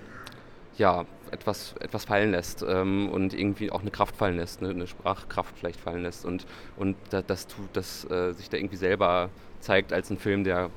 ja, 0.76 1.04
etwas, 1.30 1.74
etwas 1.80 2.04
fallen 2.04 2.30
lässt 2.30 2.64
ähm, 2.66 3.10
und 3.10 3.34
irgendwie 3.34 3.70
auch 3.70 3.80
eine 3.80 3.90
Kraft 3.90 4.16
fallen 4.16 4.36
lässt, 4.36 4.62
eine, 4.62 4.70
eine 4.70 4.86
Sprachkraft 4.86 5.54
vielleicht 5.58 5.80
fallen 5.80 6.02
lässt 6.02 6.24
und, 6.24 6.46
und 6.76 6.96
das, 7.10 7.26
das 7.26 7.46
tut, 7.46 7.68
dass 7.74 8.10
äh, 8.10 8.32
sich 8.32 8.48
da 8.48 8.56
irgendwie 8.56 8.76
selber 8.76 9.28
zeigt 9.60 9.92
als 9.92 10.10
ein 10.10 10.18
Film, 10.18 10.44
der, 10.44 10.70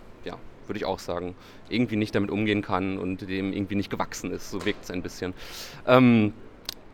würde 0.68 0.78
ich 0.78 0.86
auch 0.86 1.00
sagen, 1.00 1.36
irgendwie 1.70 1.96
nicht 1.96 2.16
damit 2.16 2.32
umgehen 2.32 2.62
kann 2.62 2.98
und 2.98 3.22
dem 3.22 3.54
irgendwie 3.54 3.76
nicht 3.76 3.90
gewachsen 3.90 4.32
ist. 4.32 4.52
So 4.52 4.66
wirkt 4.66 4.84
es 4.84 4.92
ein 4.92 5.02
bisschen. 5.02 5.34
Ähm, 5.86 6.34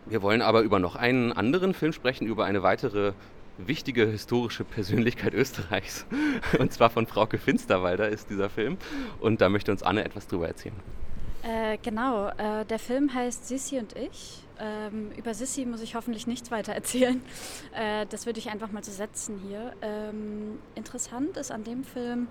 wir 0.06 0.22
wollen 0.22 0.42
aber 0.42 0.62
über 0.62 0.80
noch 0.80 0.96
einen 0.96 1.34
anderen 1.34 1.74
Film 1.74 1.94
sprechen, 1.94 2.28
über 2.28 2.46
eine 2.46 2.64
weitere 2.64 3.14
wichtige 3.58 4.06
historische 4.06 4.64
Persönlichkeit 4.64 5.34
Österreichs. 5.36 6.06
Und 6.60 6.72
zwar 6.74 6.90
von 6.90 7.08
Frauke 7.08 7.38
Finsterwalder 7.38 8.10
ist 8.10 8.30
dieser 8.30 8.50
Film. 8.50 8.78
Und 9.20 9.42
da 9.42 9.50
möchte 9.50 9.72
uns 9.72 9.84
Anne 9.84 10.06
etwas 10.06 10.28
drüber 10.28 10.48
erzählen. 10.48 10.76
Äh, 11.44 11.78
genau, 11.82 12.30
äh, 12.30 12.66
der 12.66 12.80
Film 12.80 13.14
heißt 13.14 13.48
Sissi 13.48 13.78
und 13.78 13.96
ich. 13.96 14.44
Ähm, 14.60 15.12
über 15.16 15.34
Sissi 15.36 15.66
muss 15.66 15.82
ich 15.82 15.94
hoffentlich 15.94 16.26
nichts 16.26 16.50
weiter 16.50 16.74
erzählen. 16.74 17.22
Äh, 17.76 18.08
das 18.08 18.26
würde 18.26 18.40
ich 18.40 18.50
einfach 18.50 18.72
mal 18.72 18.84
so 18.84 18.92
setzen 18.92 19.40
hier. 19.48 19.74
Ähm, 19.82 20.60
interessant 20.74 21.38
ist 21.38 21.52
an 21.52 21.64
dem 21.64 21.84
Film, 21.84 22.28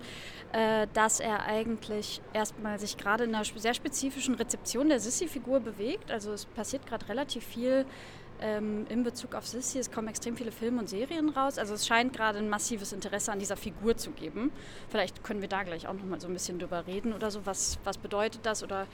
äh, 0.51 0.87
dass 0.93 1.19
er 1.19 1.45
eigentlich 1.45 2.21
erstmal 2.33 2.79
sich 2.79 2.97
gerade 2.97 3.23
in 3.23 3.33
einer 3.33 3.45
sehr 3.45 3.73
spezifischen 3.73 4.35
Rezeption 4.35 4.89
der 4.89 4.99
Sissi-Figur 4.99 5.61
bewegt. 5.61 6.11
Also 6.11 6.33
es 6.33 6.45
passiert 6.45 6.85
gerade 6.85 7.07
relativ 7.07 7.45
viel 7.45 7.85
ähm, 8.41 8.85
in 8.89 9.03
Bezug 9.03 9.35
auf 9.35 9.47
Sissy. 9.47 9.79
Es 9.79 9.91
kommen 9.91 10.07
extrem 10.07 10.35
viele 10.35 10.51
Filme 10.51 10.79
und 10.79 10.89
Serien 10.89 11.29
raus. 11.29 11.57
Also 11.57 11.73
es 11.73 11.87
scheint 11.87 12.13
gerade 12.13 12.39
ein 12.39 12.49
massives 12.49 12.93
Interesse 12.93 13.31
an 13.31 13.39
dieser 13.39 13.57
Figur 13.57 13.97
zu 13.97 14.11
geben. 14.11 14.51
Vielleicht 14.89 15.23
können 15.23 15.41
wir 15.41 15.49
da 15.49 15.63
gleich 15.63 15.87
auch 15.87 15.93
noch 15.93 16.05
mal 16.05 16.19
so 16.19 16.27
ein 16.27 16.33
bisschen 16.33 16.59
drüber 16.59 16.87
reden 16.87 17.13
oder 17.13 17.31
so. 17.31 17.45
Was, 17.45 17.79
was 17.83 17.97
bedeutet 17.97 18.45
das? 18.45 18.63
Oder 18.63 18.87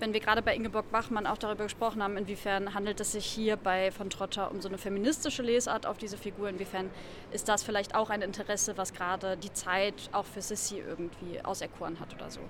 wenn 0.00 0.14
wir 0.14 0.20
gerade 0.20 0.40
bei 0.40 0.54
Ingeborg 0.54 0.90
Bachmann 0.90 1.26
auch 1.26 1.36
darüber 1.36 1.64
gesprochen 1.64 2.02
haben, 2.02 2.16
inwiefern 2.16 2.74
handelt 2.74 3.00
es 3.00 3.12
sich 3.12 3.26
hier 3.26 3.56
bei 3.56 3.90
von 3.90 4.08
Trotter 4.08 4.50
um 4.50 4.60
so 4.60 4.68
eine 4.68 4.78
feministische 4.78 5.42
Lesart 5.42 5.86
auf 5.86 5.98
diese 5.98 6.16
Figur, 6.16 6.48
inwiefern 6.48 6.90
ist 7.32 7.48
das 7.48 7.62
vielleicht 7.62 7.94
auch 7.94 8.08
ein 8.08 8.22
Interesse, 8.22 8.78
was 8.78 8.94
gerade 8.94 9.36
die 9.36 9.52
Zeit 9.52 10.08
auch 10.12 10.24
für 10.24 10.40
Sissy 10.40 10.78
irgendwie 10.78 11.44
auserkoren 11.44 12.00
hat 12.00 12.14
oder 12.14 12.30
so. 12.30 12.40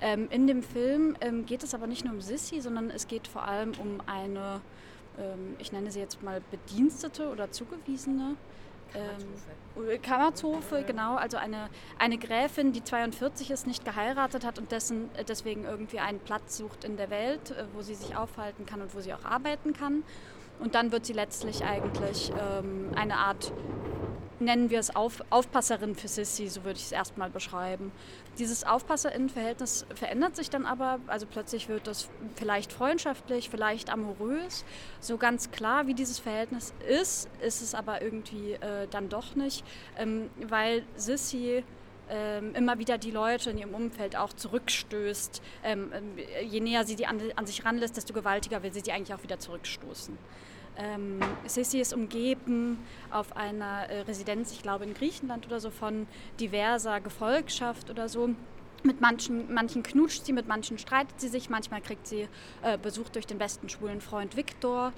Ähm, 0.00 0.28
in 0.30 0.46
dem 0.46 0.62
Film 0.62 1.16
ähm, 1.20 1.46
geht 1.46 1.62
es 1.62 1.74
aber 1.74 1.86
nicht 1.86 2.04
nur 2.04 2.14
um 2.14 2.20
Sissy, 2.20 2.60
sondern 2.60 2.90
es 2.90 3.08
geht 3.08 3.26
vor 3.26 3.42
allem 3.42 3.72
um 3.80 4.00
eine, 4.06 4.60
ähm, 5.18 5.56
ich 5.58 5.72
nenne 5.72 5.90
sie 5.90 6.00
jetzt 6.00 6.22
mal 6.22 6.40
Bedienstete 6.50 7.28
oder 7.28 7.50
Zugewiesene, 7.50 8.36
ähm, 8.94 10.00
Kammerzofe, 10.02 10.84
genau, 10.86 11.16
also 11.16 11.36
eine, 11.36 11.68
eine 11.98 12.16
Gräfin, 12.16 12.72
die 12.72 12.84
42 12.84 13.50
ist, 13.50 13.66
nicht 13.66 13.84
geheiratet 13.84 14.44
hat 14.44 14.58
und 14.58 14.70
dessen, 14.70 15.10
äh, 15.16 15.24
deswegen 15.24 15.64
irgendwie 15.64 15.98
einen 15.98 16.20
Platz 16.20 16.56
sucht 16.56 16.84
in 16.84 16.96
der 16.96 17.10
Welt, 17.10 17.50
äh, 17.50 17.64
wo 17.74 17.82
sie 17.82 17.94
sich 17.94 18.16
aufhalten 18.16 18.66
kann 18.66 18.80
und 18.82 18.94
wo 18.94 19.00
sie 19.00 19.12
auch 19.12 19.24
arbeiten 19.24 19.72
kann. 19.72 20.04
Und 20.60 20.76
dann 20.76 20.92
wird 20.92 21.04
sie 21.06 21.12
letztlich 21.12 21.64
eigentlich 21.64 22.32
ähm, 22.38 22.92
eine 22.94 23.16
Art 23.16 23.52
nennen 24.40 24.70
wir 24.70 24.78
es 24.78 24.94
Auf, 24.94 25.22
Aufpasserin 25.30 25.94
für 25.94 26.08
Sissy, 26.08 26.48
so 26.48 26.64
würde 26.64 26.78
ich 26.78 26.86
es 26.86 26.92
erstmal 26.92 27.30
beschreiben. 27.30 27.92
Dieses 28.38 28.64
Aufpasserinnenverhältnis 28.64 29.86
verändert 29.94 30.36
sich 30.36 30.50
dann 30.50 30.66
aber, 30.66 30.98
also 31.06 31.26
plötzlich 31.26 31.68
wird 31.68 31.86
das 31.86 32.08
vielleicht 32.36 32.72
freundschaftlich, 32.72 33.50
vielleicht 33.50 33.90
amorös. 33.90 34.64
So 35.00 35.16
ganz 35.16 35.50
klar, 35.50 35.86
wie 35.86 35.94
dieses 35.94 36.18
Verhältnis 36.18 36.74
ist, 36.88 37.28
ist 37.40 37.62
es 37.62 37.74
aber 37.74 38.02
irgendwie 38.02 38.54
äh, 38.54 38.88
dann 38.90 39.08
doch 39.08 39.34
nicht, 39.36 39.64
ähm, 39.98 40.30
weil 40.48 40.82
Sissy 40.96 41.62
ähm, 42.10 42.54
immer 42.54 42.78
wieder 42.78 42.98
die 42.98 43.10
Leute 43.10 43.50
in 43.50 43.58
ihrem 43.58 43.74
Umfeld 43.74 44.16
auch 44.16 44.32
zurückstößt. 44.32 45.40
Ähm, 45.62 45.92
ähm 45.94 46.18
je 46.46 46.60
näher 46.60 46.84
sie 46.84 46.96
die 46.96 47.06
an, 47.06 47.20
an 47.36 47.46
sich 47.46 47.64
ranlässt, 47.64 47.96
desto 47.96 48.12
gewaltiger 48.12 48.62
will 48.62 48.72
sie 48.72 48.80
sie 48.80 48.92
eigentlich 48.92 49.14
auch 49.14 49.22
wieder 49.22 49.38
zurückstoßen. 49.38 50.18
Ähm, 50.76 51.20
Sissi 51.46 51.78
ist 51.78 51.92
umgeben 51.92 52.78
auf 53.10 53.36
einer 53.36 53.88
äh, 53.88 54.00
Residenz, 54.00 54.52
ich 54.52 54.62
glaube 54.62 54.84
in 54.84 54.94
Griechenland 54.94 55.46
oder 55.46 55.60
so, 55.60 55.70
von 55.70 56.06
diverser 56.40 57.00
Gefolgschaft 57.00 57.90
oder 57.90 58.08
so. 58.08 58.30
Mit 58.82 59.00
manchen, 59.00 59.52
manchen 59.52 59.82
knutscht 59.82 60.26
sie, 60.26 60.32
mit 60.32 60.46
manchen 60.46 60.78
streitet 60.78 61.18
sie 61.18 61.28
sich, 61.28 61.48
manchmal 61.48 61.80
kriegt 61.80 62.06
sie 62.06 62.28
äh, 62.62 62.76
Besuch 62.76 63.08
durch 63.08 63.26
den 63.26 63.38
besten 63.38 63.68
schwulen 63.68 64.00
Freund 64.00 64.36
Viktor. 64.36 64.92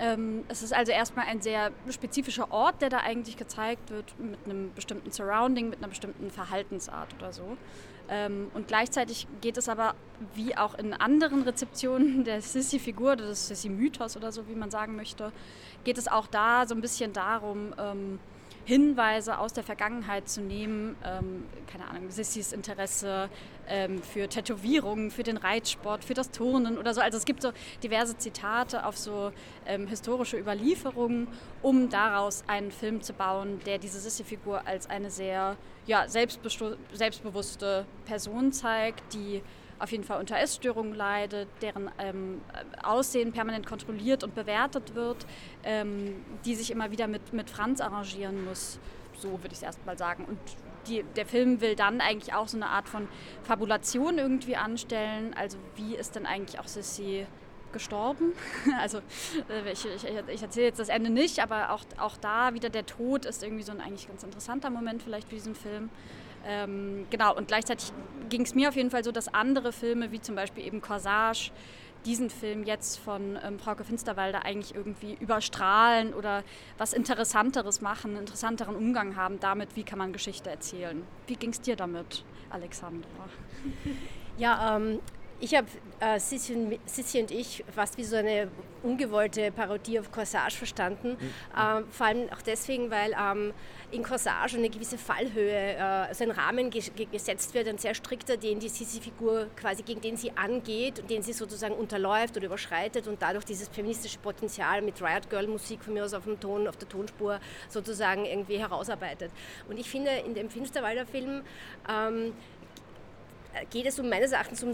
Ähm, 0.00 0.44
es 0.48 0.62
ist 0.62 0.72
also 0.72 0.92
erstmal 0.92 1.26
ein 1.26 1.40
sehr 1.40 1.72
spezifischer 1.90 2.50
Ort, 2.50 2.80
der 2.82 2.88
da 2.88 2.98
eigentlich 2.98 3.36
gezeigt 3.36 3.90
wird, 3.90 4.18
mit 4.18 4.38
einem 4.44 4.72
bestimmten 4.74 5.10
Surrounding, 5.10 5.70
mit 5.70 5.78
einer 5.78 5.88
bestimmten 5.88 6.30
Verhaltensart 6.30 7.14
oder 7.18 7.32
so. 7.32 7.56
Ähm, 8.08 8.50
und 8.54 8.68
gleichzeitig 8.68 9.26
geht 9.40 9.56
es 9.58 9.68
aber, 9.68 9.94
wie 10.34 10.56
auch 10.56 10.74
in 10.74 10.94
anderen 10.94 11.42
Rezeptionen 11.42 12.24
der 12.24 12.40
Sissy-Figur, 12.40 13.16
des 13.16 13.48
Sissy-Mythos 13.48 14.16
oder 14.16 14.32
so, 14.32 14.48
wie 14.48 14.54
man 14.54 14.70
sagen 14.70 14.96
möchte, 14.96 15.32
geht 15.84 15.98
es 15.98 16.08
auch 16.08 16.26
da 16.26 16.66
so 16.66 16.74
ein 16.74 16.80
bisschen 16.80 17.12
darum, 17.12 17.74
ähm, 17.78 18.18
Hinweise 18.68 19.38
aus 19.38 19.54
der 19.54 19.64
Vergangenheit 19.64 20.28
zu 20.28 20.42
nehmen, 20.42 20.94
ähm, 21.02 21.44
keine 21.72 21.88
Ahnung, 21.88 22.10
Sissys 22.10 22.52
Interesse 22.52 23.30
ähm, 23.66 24.02
für 24.02 24.28
Tätowierungen, 24.28 25.10
für 25.10 25.22
den 25.22 25.38
Reitsport, 25.38 26.04
für 26.04 26.12
das 26.12 26.30
Turnen 26.30 26.76
oder 26.76 26.92
so. 26.92 27.00
Also 27.00 27.16
es 27.16 27.24
gibt 27.24 27.40
so 27.40 27.52
diverse 27.82 28.18
Zitate 28.18 28.84
auf 28.84 28.98
so 28.98 29.32
ähm, 29.66 29.86
historische 29.86 30.36
Überlieferungen, 30.36 31.28
um 31.62 31.88
daraus 31.88 32.44
einen 32.46 32.70
Film 32.70 33.00
zu 33.00 33.14
bauen, 33.14 33.58
der 33.64 33.78
diese 33.78 34.00
Sissy-Figur 34.00 34.66
als 34.66 34.86
eine 34.90 35.10
sehr 35.10 35.56
ja, 35.86 36.06
selbstbewusste 36.06 37.86
Person 38.04 38.52
zeigt, 38.52 39.14
die 39.14 39.40
auf 39.78 39.92
jeden 39.92 40.04
Fall 40.04 40.20
unter 40.20 40.38
Essstörungen 40.38 40.94
leidet, 40.94 41.48
deren 41.62 41.90
ähm, 41.98 42.40
Aussehen 42.82 43.32
permanent 43.32 43.66
kontrolliert 43.66 44.24
und 44.24 44.34
bewertet 44.34 44.94
wird, 44.94 45.26
ähm, 45.64 46.24
die 46.44 46.54
sich 46.54 46.70
immer 46.70 46.90
wieder 46.90 47.06
mit, 47.06 47.32
mit 47.32 47.50
Franz 47.50 47.80
arrangieren 47.80 48.44
muss. 48.44 48.78
So 49.18 49.30
würde 49.30 49.48
ich 49.48 49.58
es 49.58 49.62
erstmal 49.62 49.98
sagen. 49.98 50.24
Und 50.24 50.38
die, 50.86 51.04
der 51.16 51.26
Film 51.26 51.60
will 51.60 51.76
dann 51.76 52.00
eigentlich 52.00 52.34
auch 52.34 52.48
so 52.48 52.56
eine 52.56 52.68
Art 52.68 52.88
von 52.88 53.08
Fabulation 53.42 54.18
irgendwie 54.18 54.56
anstellen. 54.56 55.34
Also 55.34 55.58
wie 55.76 55.94
ist 55.94 56.16
denn 56.16 56.26
eigentlich 56.26 56.58
auch 56.58 56.66
Sissy 56.68 57.26
gestorben? 57.72 58.32
also 58.80 58.98
äh, 59.48 59.72
ich, 59.72 59.84
ich, 59.84 60.04
ich 60.04 60.42
erzähle 60.42 60.66
jetzt 60.66 60.80
das 60.80 60.88
Ende 60.88 61.10
nicht, 61.10 61.40
aber 61.40 61.72
auch, 61.72 61.84
auch 61.98 62.16
da 62.16 62.54
wieder 62.54 62.70
der 62.70 62.86
Tod 62.86 63.24
ist 63.24 63.42
irgendwie 63.42 63.62
so 63.62 63.72
ein 63.72 63.80
eigentlich 63.80 64.08
ganz 64.08 64.22
interessanter 64.22 64.70
Moment 64.70 65.02
vielleicht 65.02 65.28
für 65.28 65.34
diesen 65.34 65.54
Film. 65.54 65.90
Ähm, 66.46 67.06
genau, 67.10 67.34
und 67.36 67.48
gleichzeitig 67.48 67.92
ging 68.28 68.42
es 68.42 68.54
mir 68.54 68.68
auf 68.68 68.76
jeden 68.76 68.90
Fall 68.90 69.04
so, 69.04 69.12
dass 69.12 69.32
andere 69.32 69.72
Filme, 69.72 70.12
wie 70.12 70.20
zum 70.20 70.34
Beispiel 70.34 70.64
eben 70.64 70.80
Corsage, 70.80 71.50
diesen 72.04 72.30
Film 72.30 72.64
jetzt 72.64 72.98
von 72.98 73.38
ähm, 73.44 73.58
Frauke 73.58 73.84
Finsterwalder 73.84 74.44
eigentlich 74.44 74.74
irgendwie 74.74 75.14
überstrahlen 75.20 76.14
oder 76.14 76.44
was 76.78 76.92
Interessanteres 76.92 77.80
machen, 77.80 78.12
einen 78.12 78.20
interessanteren 78.20 78.76
Umgang 78.76 79.16
haben 79.16 79.40
damit, 79.40 79.74
wie 79.74 79.82
kann 79.82 79.98
man 79.98 80.12
Geschichte 80.12 80.48
erzählen. 80.48 81.02
Wie 81.26 81.34
ging 81.34 81.50
es 81.50 81.60
dir 81.60 81.76
damit, 81.76 82.24
Alexandra? 82.50 83.08
Ja, 84.38 84.76
ähm, 84.76 85.00
ich 85.40 85.54
habe 85.54 85.66
äh, 86.00 86.18
Sissi, 86.18 86.54
und, 86.54 86.78
Sissi, 86.84 87.20
und, 87.20 87.30
ich 87.32 87.64
fast 87.74 87.96
wie 87.98 88.04
so 88.04 88.16
eine 88.16 88.48
ungewollte 88.82 89.50
Parodie 89.50 89.98
auf 90.00 90.10
Corsage 90.10 90.56
verstanden. 90.56 91.10
Mhm. 91.10 91.30
Ähm, 91.58 91.84
vor 91.90 92.06
allem 92.06 92.28
auch 92.32 92.42
deswegen, 92.42 92.90
weil 92.90 93.16
ähm, 93.20 93.52
in 93.90 94.02
Corsage 94.02 94.56
eine 94.56 94.68
gewisse 94.68 94.98
Fallhöhe, 94.98 95.76
äh, 95.76 95.80
also 95.80 96.24
ein 96.24 96.30
Rahmen 96.30 96.70
ge 96.70 96.82
gesetzt 97.10 97.54
wird, 97.54 97.68
ein 97.68 97.78
sehr 97.78 97.94
strikter, 97.94 98.36
den 98.36 98.60
die 98.60 98.68
Sissi-Figur 98.68 99.48
quasi 99.56 99.82
gegen 99.82 100.00
den 100.00 100.16
sie 100.16 100.30
angeht 100.36 101.00
und 101.00 101.10
den 101.10 101.22
sie 101.22 101.32
sozusagen 101.32 101.74
unterläuft 101.74 102.36
oder 102.36 102.46
überschreitet 102.46 103.06
und 103.06 103.22
dadurch 103.22 103.44
dieses 103.44 103.68
feministische 103.68 104.18
Potenzial 104.18 104.82
mit 104.82 105.00
Riot 105.00 105.30
Girl 105.30 105.46
Musik 105.46 105.82
von 105.82 105.94
mir 105.94 106.04
aus 106.04 106.12
auf 106.12 106.24
dem 106.24 106.38
Ton, 106.38 106.68
auf 106.68 106.76
der 106.76 106.88
Tonspur 106.88 107.40
sozusagen 107.68 108.26
irgendwie 108.26 108.58
herausarbeitet. 108.58 109.30
Und 109.68 109.78
ich 109.78 109.88
finde 109.88 110.10
in 110.26 110.34
dem 110.34 110.50
Finsterwalder 110.50 111.06
Film 111.06 111.42
ähm, 111.88 112.34
geht 113.70 113.86
es 113.86 113.98
um 113.98 114.08
meines 114.08 114.32
Erachtens 114.32 114.62
um 114.62 114.72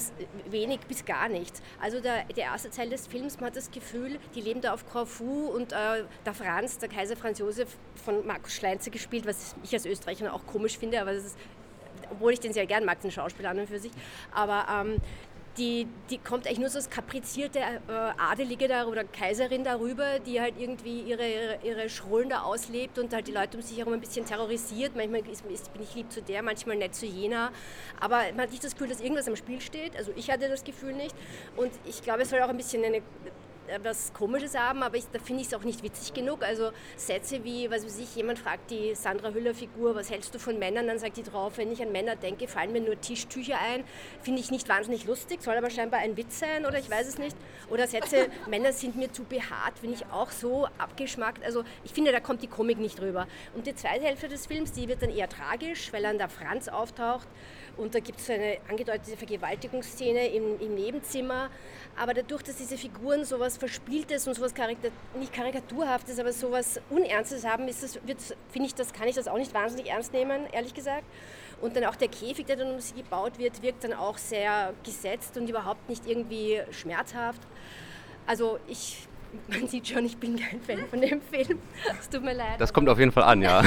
wenig 0.50 0.80
bis 0.88 1.04
gar 1.04 1.28
nichts. 1.28 1.62
Also 1.80 2.00
der, 2.00 2.24
der 2.24 2.44
erste 2.44 2.70
Teil 2.70 2.90
des 2.90 3.06
Films, 3.06 3.36
man 3.36 3.46
hat 3.46 3.56
das 3.56 3.70
Gefühl, 3.70 4.18
die 4.34 4.40
leben 4.40 4.60
da 4.60 4.74
auf 4.74 4.88
Corfu 4.88 5.46
und 5.46 5.72
äh, 5.72 6.04
der 6.24 6.34
Franz, 6.34 6.78
der 6.78 6.88
Kaiser 6.88 7.16
Franz 7.16 7.38
Josef 7.38 7.76
von 7.94 8.26
Markus 8.26 8.54
Schleinzer 8.54 8.90
gespielt, 8.90 9.26
was 9.26 9.54
ich 9.62 9.72
als 9.72 9.86
Österreicher 9.86 10.32
auch 10.32 10.46
komisch 10.46 10.78
finde, 10.78 11.00
aber 11.00 11.12
das 11.12 11.24
ist 11.24 11.38
obwohl 12.10 12.32
ich 12.32 12.40
den 12.40 12.52
sehr 12.52 12.66
gern 12.66 12.84
mag, 12.84 13.00
den 13.00 13.10
Schauspieler 13.10 13.50
an 13.50 13.58
und 13.60 13.68
für 13.68 13.78
sich. 13.78 13.92
Aber 14.32 14.66
ähm, 14.70 14.96
die, 15.56 15.86
die 16.10 16.18
kommt 16.18 16.46
eigentlich 16.46 16.58
nur 16.58 16.68
so 16.68 16.78
als 16.78 16.90
kaprizierte 16.90 17.60
äh, 17.60 17.92
Adelige 18.18 18.66
da 18.68 18.86
oder 18.86 19.04
Kaiserin 19.04 19.64
darüber, 19.64 20.18
die 20.18 20.40
halt 20.40 20.54
irgendwie 20.58 21.00
ihre, 21.02 21.58
ihre, 21.62 21.88
Schrullen 21.88 22.28
da 22.28 22.42
auslebt 22.42 22.98
und 22.98 23.12
halt 23.12 23.28
die 23.28 23.32
Leute 23.32 23.56
um 23.56 23.62
sich 23.62 23.78
herum 23.78 23.92
ein 23.92 24.00
bisschen 24.00 24.26
terrorisiert. 24.26 24.96
Manchmal 24.96 25.20
ist, 25.28 25.44
ist, 25.46 25.72
bin 25.72 25.82
ich 25.82 25.94
lieb 25.94 26.10
zu 26.10 26.22
der, 26.22 26.42
manchmal 26.42 26.76
nett 26.76 26.94
zu 26.94 27.06
jener. 27.06 27.52
Aber 28.00 28.22
man 28.32 28.42
hat 28.42 28.50
nicht 28.50 28.64
das 28.64 28.72
Gefühl, 28.72 28.88
dass 28.88 29.00
irgendwas 29.00 29.28
am 29.28 29.36
Spiel 29.36 29.60
steht. 29.60 29.96
Also 29.96 30.12
ich 30.16 30.30
hatte 30.30 30.48
das 30.48 30.64
Gefühl 30.64 30.94
nicht. 30.94 31.14
Und 31.56 31.70
ich 31.84 32.02
glaube, 32.02 32.22
es 32.22 32.30
soll 32.30 32.40
auch 32.42 32.48
ein 32.48 32.56
bisschen 32.56 32.84
eine 32.84 33.02
was 33.82 34.12
Komisches 34.12 34.56
haben, 34.56 34.82
aber 34.82 34.96
ich, 34.96 35.04
da 35.12 35.18
finde 35.18 35.42
ich 35.42 35.48
es 35.48 35.54
auch 35.54 35.62
nicht 35.62 35.82
witzig 35.82 36.14
genug. 36.14 36.42
Also 36.42 36.70
Sätze 36.96 37.44
wie, 37.44 37.70
was 37.70 37.84
weiß 37.84 37.98
ich, 37.98 38.16
jemand 38.16 38.38
fragt 38.38 38.70
die 38.70 38.94
Sandra 38.94 39.30
Hüller-Figur, 39.30 39.94
was 39.94 40.10
hältst 40.10 40.34
du 40.34 40.38
von 40.38 40.58
Männern? 40.58 40.86
Dann 40.86 40.98
sagt 40.98 41.16
die 41.16 41.22
drauf, 41.22 41.58
wenn 41.58 41.72
ich 41.72 41.82
an 41.82 41.92
Männer 41.92 42.16
denke, 42.16 42.48
fallen 42.48 42.72
mir 42.72 42.80
nur 42.80 43.00
Tischtücher 43.00 43.58
ein. 43.58 43.84
Finde 44.22 44.40
ich 44.40 44.50
nicht 44.50 44.68
wahnsinnig 44.68 45.04
lustig, 45.04 45.42
soll 45.42 45.56
aber 45.56 45.70
scheinbar 45.70 46.00
ein 46.00 46.16
Witz 46.16 46.38
sein 46.38 46.66
oder 46.66 46.78
ich 46.78 46.90
weiß 46.90 47.06
es 47.06 47.18
nicht. 47.18 47.36
Oder 47.70 47.86
Sätze, 47.86 48.28
Männer 48.48 48.72
sind 48.72 48.96
mir 48.96 49.12
zu 49.12 49.24
behaart, 49.24 49.78
finde 49.78 49.96
ich 49.96 50.06
auch 50.12 50.30
so 50.30 50.66
abgeschmackt. 50.78 51.44
Also 51.44 51.64
ich 51.84 51.92
finde, 51.92 52.12
da 52.12 52.20
kommt 52.20 52.42
die 52.42 52.48
Komik 52.48 52.78
nicht 52.78 53.00
rüber. 53.00 53.26
Und 53.54 53.66
die 53.66 53.74
zweite 53.74 54.04
Hälfte 54.04 54.28
des 54.28 54.46
Films, 54.46 54.72
die 54.72 54.88
wird 54.88 55.02
dann 55.02 55.10
eher 55.10 55.28
tragisch, 55.28 55.92
weil 55.92 56.02
dann 56.02 56.18
der 56.18 56.28
Franz 56.28 56.68
auftaucht 56.68 57.28
und 57.76 57.94
da 57.94 58.00
gibt 58.00 58.20
es 58.20 58.26
so 58.26 58.32
eine 58.32 58.58
angedeutete 58.68 59.16
Vergewaltigungsszene 59.16 60.28
im, 60.28 60.60
im, 60.60 60.74
Nebenzimmer. 60.74 61.50
Aber 61.96 62.14
dadurch, 62.14 62.42
dass 62.42 62.56
diese 62.56 62.76
Figuren 62.76 63.24
sowas 63.24 63.56
Verspieltes 63.66 64.28
und 64.28 64.34
sowas 64.34 64.52
Karikatur, 64.52 64.92
nicht 65.18 65.32
Karikaturhaftes, 65.32 66.18
aber 66.18 66.32
sowas 66.32 66.78
Unernstes 66.90 67.46
haben, 67.46 67.66
finde 67.72 68.66
ich, 68.66 68.74
das 68.74 68.92
kann 68.92 69.08
ich 69.08 69.14
das 69.14 69.26
auch 69.26 69.38
nicht 69.38 69.54
wahnsinnig 69.54 69.90
ernst 69.90 70.12
nehmen, 70.12 70.42
ehrlich 70.52 70.74
gesagt. 70.74 71.04
Und 71.62 71.74
dann 71.74 71.84
auch 71.84 71.96
der 71.96 72.08
Käfig, 72.08 72.44
der 72.44 72.56
dann 72.56 72.74
um 72.74 72.80
sie 72.80 72.94
gebaut 72.94 73.38
wird, 73.38 73.62
wirkt 73.62 73.84
dann 73.84 73.94
auch 73.94 74.18
sehr 74.18 74.74
gesetzt 74.84 75.38
und 75.38 75.48
überhaupt 75.48 75.88
nicht 75.88 76.06
irgendwie 76.06 76.60
schmerzhaft. 76.72 77.40
Also 78.26 78.58
ich 78.68 79.08
man 79.48 79.66
sieht 79.66 79.88
schon, 79.88 80.04
ich 80.04 80.16
bin 80.16 80.36
kein 80.36 80.60
Fan 80.60 80.86
von 80.88 81.00
dem 81.00 81.20
Film. 81.22 81.58
Es 81.98 82.08
tut 82.08 82.22
mir 82.22 82.34
leid. 82.34 82.60
Das 82.60 82.72
kommt 82.72 82.88
auf 82.88 82.98
jeden 82.98 83.12
Fall 83.12 83.24
an, 83.24 83.42
ja. 83.42 83.64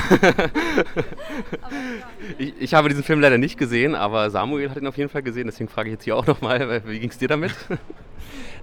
ich, 2.38 2.54
ich, 2.60 2.74
habe 2.74 2.88
diesen 2.88 3.04
Film 3.04 3.20
leider 3.20 3.38
nicht 3.38 3.58
gesehen, 3.58 3.96
aber 3.96 4.30
Samuel 4.30 4.70
hat 4.70 4.78
ihn 4.78 4.88
auf 4.88 4.98
jeden 4.98 5.10
Fall 5.10 5.24
gesehen. 5.24 5.48
Deswegen 5.48 5.70
frage 5.70 5.90
ich 5.90 5.94
jetzt 5.94 6.04
hier 6.04 6.16
auch 6.16 6.28
nochmal, 6.28 6.84
wie 6.88 7.00
ging 7.00 7.10
es 7.10 7.18
dir 7.18 7.28
damit? 7.28 7.54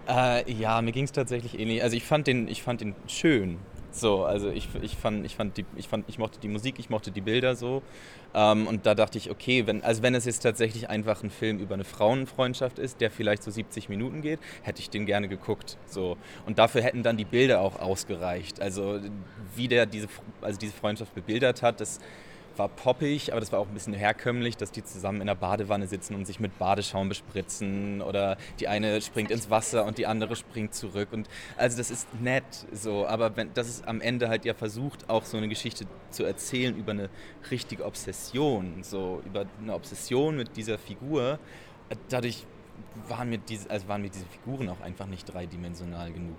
Äh, 0.08 0.50
ja, 0.52 0.82
mir 0.82 0.92
ging 0.92 1.04
es 1.04 1.12
tatsächlich 1.12 1.58
ähnlich. 1.58 1.82
Also 1.82 1.96
ich 1.96 2.04
fand 2.04 2.26
den, 2.26 2.48
ich 2.48 2.62
fand 2.62 2.80
den 2.80 2.94
schön. 3.06 3.58
So, 3.90 4.24
also 4.24 4.50
ich, 4.50 4.68
ich, 4.82 4.96
fand, 4.96 5.24
ich, 5.24 5.36
fand 5.36 5.56
die, 5.56 5.64
ich, 5.76 5.86
fand, 5.86 6.08
ich 6.08 6.18
mochte 6.18 6.40
die 6.40 6.48
Musik, 6.48 6.80
ich 6.80 6.90
mochte 6.90 7.12
die 7.12 7.20
Bilder 7.20 7.54
so. 7.54 7.80
Ähm, 8.34 8.66
und 8.66 8.86
da 8.86 8.96
dachte 8.96 9.18
ich, 9.18 9.30
okay, 9.30 9.68
wenn, 9.68 9.84
also 9.84 10.02
wenn 10.02 10.16
es 10.16 10.24
jetzt 10.24 10.40
tatsächlich 10.40 10.90
einfach 10.90 11.22
ein 11.22 11.30
Film 11.30 11.60
über 11.60 11.74
eine 11.74 11.84
Frauenfreundschaft 11.84 12.80
ist, 12.80 13.00
der 13.00 13.12
vielleicht 13.12 13.44
so 13.44 13.52
70 13.52 13.88
Minuten 13.88 14.20
geht, 14.20 14.40
hätte 14.62 14.80
ich 14.80 14.90
den 14.90 15.06
gerne 15.06 15.28
geguckt. 15.28 15.78
So. 15.86 16.16
Und 16.44 16.58
dafür 16.58 16.82
hätten 16.82 17.04
dann 17.04 17.16
die 17.16 17.24
Bilder 17.24 17.60
auch 17.60 17.78
ausgereicht. 17.78 18.60
Also 18.60 18.98
wie 19.54 19.68
der 19.68 19.86
diese, 19.86 20.08
also 20.40 20.58
diese 20.58 20.72
Freundschaft 20.72 21.14
bebildert 21.14 21.62
hat, 21.62 21.80
das 21.80 22.00
war 22.56 22.68
poppig, 22.68 23.32
aber 23.32 23.40
das 23.40 23.52
war 23.52 23.58
auch 23.58 23.68
ein 23.68 23.74
bisschen 23.74 23.94
herkömmlich, 23.94 24.56
dass 24.56 24.70
die 24.70 24.84
zusammen 24.84 25.20
in 25.20 25.26
der 25.26 25.34
Badewanne 25.34 25.86
sitzen 25.86 26.14
und 26.14 26.26
sich 26.26 26.40
mit 26.40 26.58
Badeschaum 26.58 27.08
bespritzen 27.08 28.02
oder 28.02 28.36
die 28.60 28.68
eine 28.68 29.00
springt 29.00 29.30
ins 29.30 29.50
Wasser 29.50 29.84
und 29.84 29.98
die 29.98 30.06
andere 30.06 30.36
springt 30.36 30.74
zurück 30.74 31.08
und 31.12 31.28
also 31.56 31.76
das 31.76 31.90
ist 31.90 32.08
nett 32.20 32.44
so, 32.72 33.06
aber 33.06 33.36
wenn 33.36 33.52
das 33.54 33.68
ist 33.68 33.86
am 33.86 34.00
Ende 34.00 34.28
halt 34.28 34.44
ja 34.44 34.54
versucht 34.54 35.08
auch 35.08 35.24
so 35.24 35.36
eine 35.36 35.48
Geschichte 35.48 35.86
zu 36.10 36.24
erzählen 36.24 36.76
über 36.76 36.92
eine 36.92 37.10
richtige 37.50 37.84
Obsession, 37.84 38.82
so 38.82 39.22
über 39.26 39.46
eine 39.60 39.74
Obsession 39.74 40.36
mit 40.36 40.56
dieser 40.56 40.78
Figur, 40.78 41.38
dadurch 42.08 42.46
waren 43.08 43.28
mir 43.28 43.38
diese 43.38 43.70
also 43.70 43.88
waren 43.88 44.02
mir 44.02 44.10
diese 44.10 44.26
Figuren 44.26 44.68
auch 44.68 44.80
einfach 44.80 45.06
nicht 45.06 45.32
dreidimensional 45.32 46.12
genug. 46.12 46.36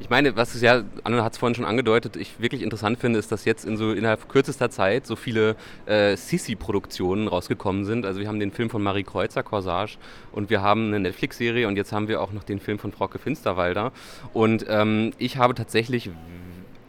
Ich 0.00 0.10
meine, 0.10 0.36
was 0.36 0.54
es 0.54 0.60
ja, 0.60 0.82
Anna 1.02 1.24
hat 1.24 1.32
es 1.32 1.38
vorhin 1.38 1.54
schon 1.54 1.64
angedeutet, 1.64 2.16
ich 2.16 2.38
wirklich 2.38 2.62
interessant 2.62 2.98
finde, 2.98 3.18
ist, 3.18 3.32
dass 3.32 3.46
jetzt 3.46 3.64
in 3.64 3.76
so 3.76 3.92
innerhalb 3.92 4.28
kürzester 4.28 4.68
Zeit 4.68 5.06
so 5.06 5.16
viele 5.16 5.56
äh, 5.86 6.16
Sisi-Produktionen 6.16 7.26
rausgekommen 7.26 7.84
sind. 7.84 8.04
Also 8.04 8.20
wir 8.20 8.28
haben 8.28 8.40
den 8.40 8.50
Film 8.50 8.68
von 8.68 8.82
Marie 8.82 9.04
Kreuzer, 9.04 9.42
Corsage, 9.42 9.96
und 10.32 10.50
wir 10.50 10.60
haben 10.60 10.88
eine 10.88 11.00
Netflix-Serie 11.00 11.66
und 11.68 11.76
jetzt 11.76 11.92
haben 11.92 12.08
wir 12.08 12.20
auch 12.20 12.32
noch 12.32 12.44
den 12.44 12.60
Film 12.60 12.78
von 12.78 12.92
Frauke 12.92 13.18
Finsterwalder. 13.18 13.92
Und 14.34 14.66
ähm, 14.68 15.12
ich 15.18 15.38
habe 15.38 15.54
tatsächlich 15.54 16.10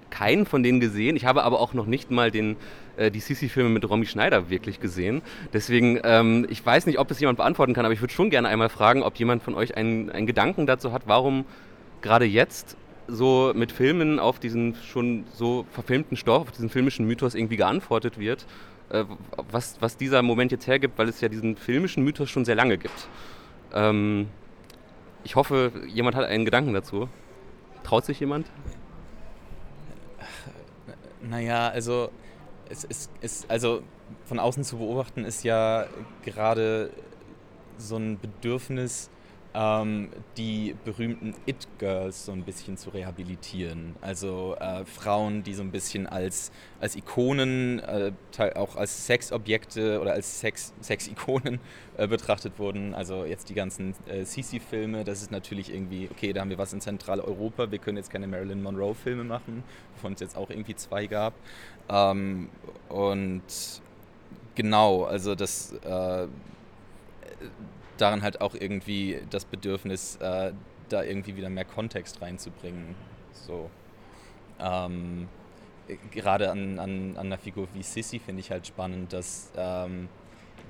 keinen 0.09 0.45
von 0.45 0.63
denen 0.63 0.79
gesehen. 0.79 1.15
Ich 1.15 1.25
habe 1.25 1.43
aber 1.43 1.59
auch 1.59 1.73
noch 1.73 1.85
nicht 1.85 2.09
mal 2.09 2.31
den, 2.31 2.55
äh, 2.97 3.11
die 3.11 3.19
Sisi-Filme 3.19 3.69
mit 3.69 3.89
Romy 3.89 4.05
Schneider 4.05 4.49
wirklich 4.49 4.79
gesehen. 4.79 5.21
Deswegen, 5.53 5.99
ähm, 6.03 6.47
ich 6.49 6.65
weiß 6.65 6.85
nicht, 6.85 6.99
ob 6.99 7.11
es 7.11 7.19
jemand 7.19 7.37
beantworten 7.37 7.73
kann, 7.73 7.85
aber 7.85 7.93
ich 7.93 8.01
würde 8.01 8.13
schon 8.13 8.29
gerne 8.29 8.47
einmal 8.47 8.69
fragen, 8.69 9.03
ob 9.03 9.15
jemand 9.17 9.43
von 9.43 9.55
euch 9.55 9.77
einen, 9.77 10.09
einen 10.09 10.25
Gedanken 10.25 10.65
dazu 10.65 10.91
hat, 10.91 11.03
warum 11.05 11.45
gerade 12.05 12.25
jetzt 12.25 12.77
so 13.07 13.51
mit 13.55 13.71
Filmen 13.71 14.19
auf 14.19 14.37
diesen 14.37 14.75
schon 14.75 15.25
so 15.33 15.65
verfilmten 15.71 16.15
Stoff, 16.15 16.43
auf 16.43 16.51
diesen 16.51 16.69
filmischen 16.69 17.07
Mythos 17.07 17.33
irgendwie 17.33 17.57
geantwortet 17.57 18.19
wird, 18.19 18.45
äh, 18.89 19.05
was, 19.51 19.81
was 19.81 19.97
dieser 19.97 20.21
Moment 20.21 20.51
jetzt 20.51 20.67
hergibt, 20.67 20.99
weil 20.99 21.09
es 21.09 21.19
ja 21.19 21.29
diesen 21.29 21.57
filmischen 21.57 22.03
Mythos 22.03 22.29
schon 22.29 22.45
sehr 22.45 22.53
lange 22.53 22.77
gibt. 22.77 23.07
Ähm, 23.73 24.27
ich 25.23 25.35
hoffe, 25.35 25.71
jemand 25.87 26.15
hat 26.15 26.25
einen 26.25 26.45
Gedanken 26.45 26.73
dazu. 26.75 27.09
Traut 27.83 28.05
sich 28.05 28.19
jemand? 28.19 28.51
Naja, 31.23 31.69
also 31.69 32.11
es 32.69 32.83
ist, 32.83 33.09
ist 33.21 33.49
also 33.49 33.81
von 34.25 34.37
außen 34.37 34.63
zu 34.63 34.77
beobachten 34.77 35.25
ist 35.25 35.43
ja 35.43 35.87
gerade 36.23 36.91
so 37.79 37.97
ein 37.97 38.19
Bedürfnis 38.19 39.09
ähm, 39.55 40.09
die 40.37 40.75
berühmten 40.83 41.33
It-Girls 41.45 42.25
so 42.25 42.33
ein 42.33 42.43
bisschen 42.43 42.77
zu 42.77 42.89
rehabilitieren. 42.89 43.95
Also 44.01 44.55
äh, 44.59 44.83
Frauen, 44.85 45.43
die 45.43 45.53
so 45.53 45.63
ein 45.63 45.71
bisschen 45.71 46.07
als, 46.07 46.51
als 46.81 46.95
Ikonen, 46.95 47.79
äh, 47.79 48.11
auch 48.55 48.75
als 48.75 49.07
Sexobjekte 49.07 50.01
oder 50.01 50.11
als 50.11 50.41
Sex, 50.41 50.73
Sex-Ikonen 50.81 51.59
äh, 51.97 52.07
betrachtet 52.07 52.59
wurden. 52.59 52.93
Also 52.93 53.23
jetzt 53.23 53.49
die 53.49 53.53
ganzen 53.53 53.95
äh, 54.07 54.25
Sisi-Filme, 54.25 55.05
das 55.05 55.21
ist 55.21 55.31
natürlich 55.31 55.73
irgendwie, 55.73 56.09
okay, 56.11 56.33
da 56.33 56.41
haben 56.41 56.49
wir 56.49 56.57
was 56.57 56.73
in 56.73 56.81
Zentraleuropa, 56.81 57.71
wir 57.71 57.79
können 57.79 57.97
jetzt 57.97 58.09
keine 58.09 58.27
Marilyn 58.27 58.61
Monroe-Filme 58.61 59.23
machen, 59.23 59.63
wovon 59.95 60.13
es 60.13 60.19
jetzt 60.19 60.35
auch 60.35 60.49
irgendwie 60.49 60.75
zwei 60.75 61.07
gab. 61.07 61.33
Ähm, 61.87 62.49
und 62.89 63.43
genau, 64.55 65.05
also 65.05 65.33
das 65.33 65.71
äh, 65.83 66.27
daran 67.97 68.21
halt 68.21 68.41
auch 68.41 68.55
irgendwie 68.55 69.19
das 69.29 69.45
Bedürfnis, 69.45 70.17
äh, 70.17 70.53
da 70.89 71.03
irgendwie 71.03 71.35
wieder 71.35 71.49
mehr 71.49 71.65
Kontext 71.65 72.21
reinzubringen. 72.21 72.95
So. 73.31 73.69
Ähm, 74.59 75.27
gerade 76.11 76.51
an, 76.51 76.79
an, 76.79 77.17
an 77.17 77.25
einer 77.27 77.37
Figur 77.37 77.67
wie 77.73 77.83
Sissy 77.83 78.19
finde 78.19 78.39
ich 78.41 78.51
halt 78.51 78.67
spannend, 78.67 79.13
dass, 79.13 79.51
ähm, 79.55 80.09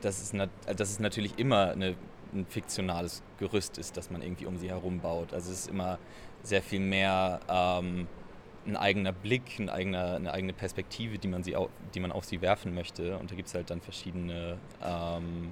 dass, 0.01 0.21
es 0.21 0.49
dass 0.65 0.89
es 0.89 0.99
natürlich 0.99 1.37
immer 1.39 1.71
eine, 1.71 1.95
ein 2.33 2.45
fiktionales 2.47 3.23
Gerüst 3.39 3.77
ist, 3.77 3.97
das 3.97 4.09
man 4.09 4.21
irgendwie 4.21 4.45
um 4.45 4.57
sie 4.57 4.69
herum 4.69 4.99
baut. 4.99 5.33
Also 5.33 5.51
es 5.51 5.59
ist 5.59 5.69
immer 5.69 5.99
sehr 6.43 6.61
viel 6.61 6.79
mehr 6.79 7.39
ähm, 7.49 8.07
ein 8.65 8.75
eigener 8.77 9.11
Blick, 9.11 9.59
ein 9.59 9.69
eigener, 9.69 10.15
eine 10.15 10.33
eigene 10.33 10.53
Perspektive, 10.53 11.17
die 11.17 11.27
man, 11.27 11.43
sie 11.43 11.55
auf, 11.55 11.69
die 11.93 11.99
man 11.99 12.11
auf 12.11 12.25
sie 12.25 12.41
werfen 12.41 12.73
möchte. 12.73 13.17
Und 13.17 13.31
da 13.31 13.35
gibt 13.35 13.47
es 13.47 13.53
halt 13.53 13.69
dann 13.69 13.81
verschiedene 13.81 14.57
ähm, 14.83 15.51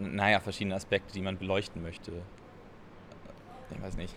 naja, 0.00 0.40
verschiedene 0.40 0.74
Aspekte, 0.74 1.12
die 1.12 1.22
man 1.22 1.38
beleuchten 1.38 1.82
möchte. 1.82 2.12
Ich 3.74 3.82
weiß 3.82 3.96
nicht. 3.96 4.14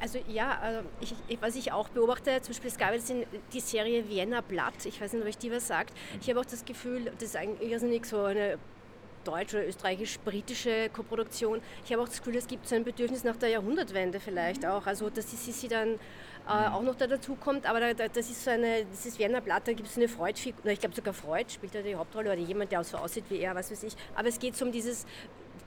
Also 0.00 0.18
ja, 0.26 0.58
also 0.58 0.80
ich, 1.00 1.14
was 1.40 1.54
ich 1.54 1.70
auch 1.70 1.88
beobachte, 1.88 2.40
zum 2.42 2.52
Beispiel 2.52 2.70
es 2.70 2.76
gab 2.76 2.92
jetzt 2.92 3.12
die 3.52 3.60
Serie 3.60 4.08
Vienna 4.08 4.40
Blatt, 4.40 4.84
ich 4.84 5.00
weiß 5.00 5.12
nicht, 5.12 5.22
ob 5.22 5.28
ich 5.28 5.38
die 5.38 5.52
was 5.52 5.68
sagt. 5.68 5.94
Ich 6.20 6.28
habe 6.28 6.40
auch 6.40 6.44
das 6.44 6.64
Gefühl, 6.64 7.04
das 7.04 7.22
ist 7.22 7.36
eigentlich 7.36 8.08
so 8.08 8.24
eine 8.24 8.58
deutsch- 9.24 9.54
oder 9.54 9.66
österreichisch-britische 9.66 10.90
Koproduktion. 10.92 11.60
Ich 11.84 11.92
habe 11.92 12.02
auch 12.02 12.08
das 12.08 12.18
Gefühl, 12.18 12.36
es 12.36 12.46
gibt 12.46 12.68
so 12.68 12.74
ein 12.74 12.84
Bedürfnis 12.84 13.24
nach 13.24 13.36
der 13.36 13.50
Jahrhundertwende 13.50 14.20
vielleicht 14.20 14.66
auch. 14.66 14.86
Also 14.86 15.10
dass 15.10 15.30
sie, 15.30 15.52
sie 15.52 15.68
dann 15.68 15.98
äh, 16.48 16.68
auch 16.70 16.82
noch 16.82 16.94
da 16.96 17.06
dazu 17.06 17.36
kommt. 17.36 17.66
Aber 17.66 17.80
da, 17.80 17.94
da, 17.94 18.08
das 18.08 18.30
ist 18.30 18.44
so 18.44 18.50
eine, 18.50 18.84
das 18.84 19.06
ist 19.06 19.18
Werner 19.18 19.40
Blatt, 19.40 19.66
da 19.66 19.72
gibt 19.72 19.88
es 19.88 19.96
eine 19.96 20.08
Freud-Figur, 20.08 20.66
ich 20.66 20.80
glaube 20.80 20.94
sogar 20.94 21.14
Freud 21.14 21.50
spielt 21.50 21.74
da 21.74 21.82
die 21.82 21.94
Hauptrolle 21.94 22.32
oder 22.32 22.40
jemand, 22.40 22.72
der 22.72 22.82
so 22.84 22.96
aussieht 22.96 23.24
wie 23.28 23.38
er, 23.38 23.54
was 23.54 23.70
weiß 23.70 23.82
ich. 23.84 23.94
Aber 24.14 24.28
es 24.28 24.38
geht 24.38 24.56
so 24.56 24.64
um 24.64 24.72
dieses 24.72 25.06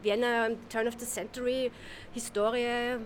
Werner 0.04 0.52
Turn 0.70 0.88
of 0.88 0.96
the 1.00 1.06
Century 1.06 1.72
Historie. 2.13 2.98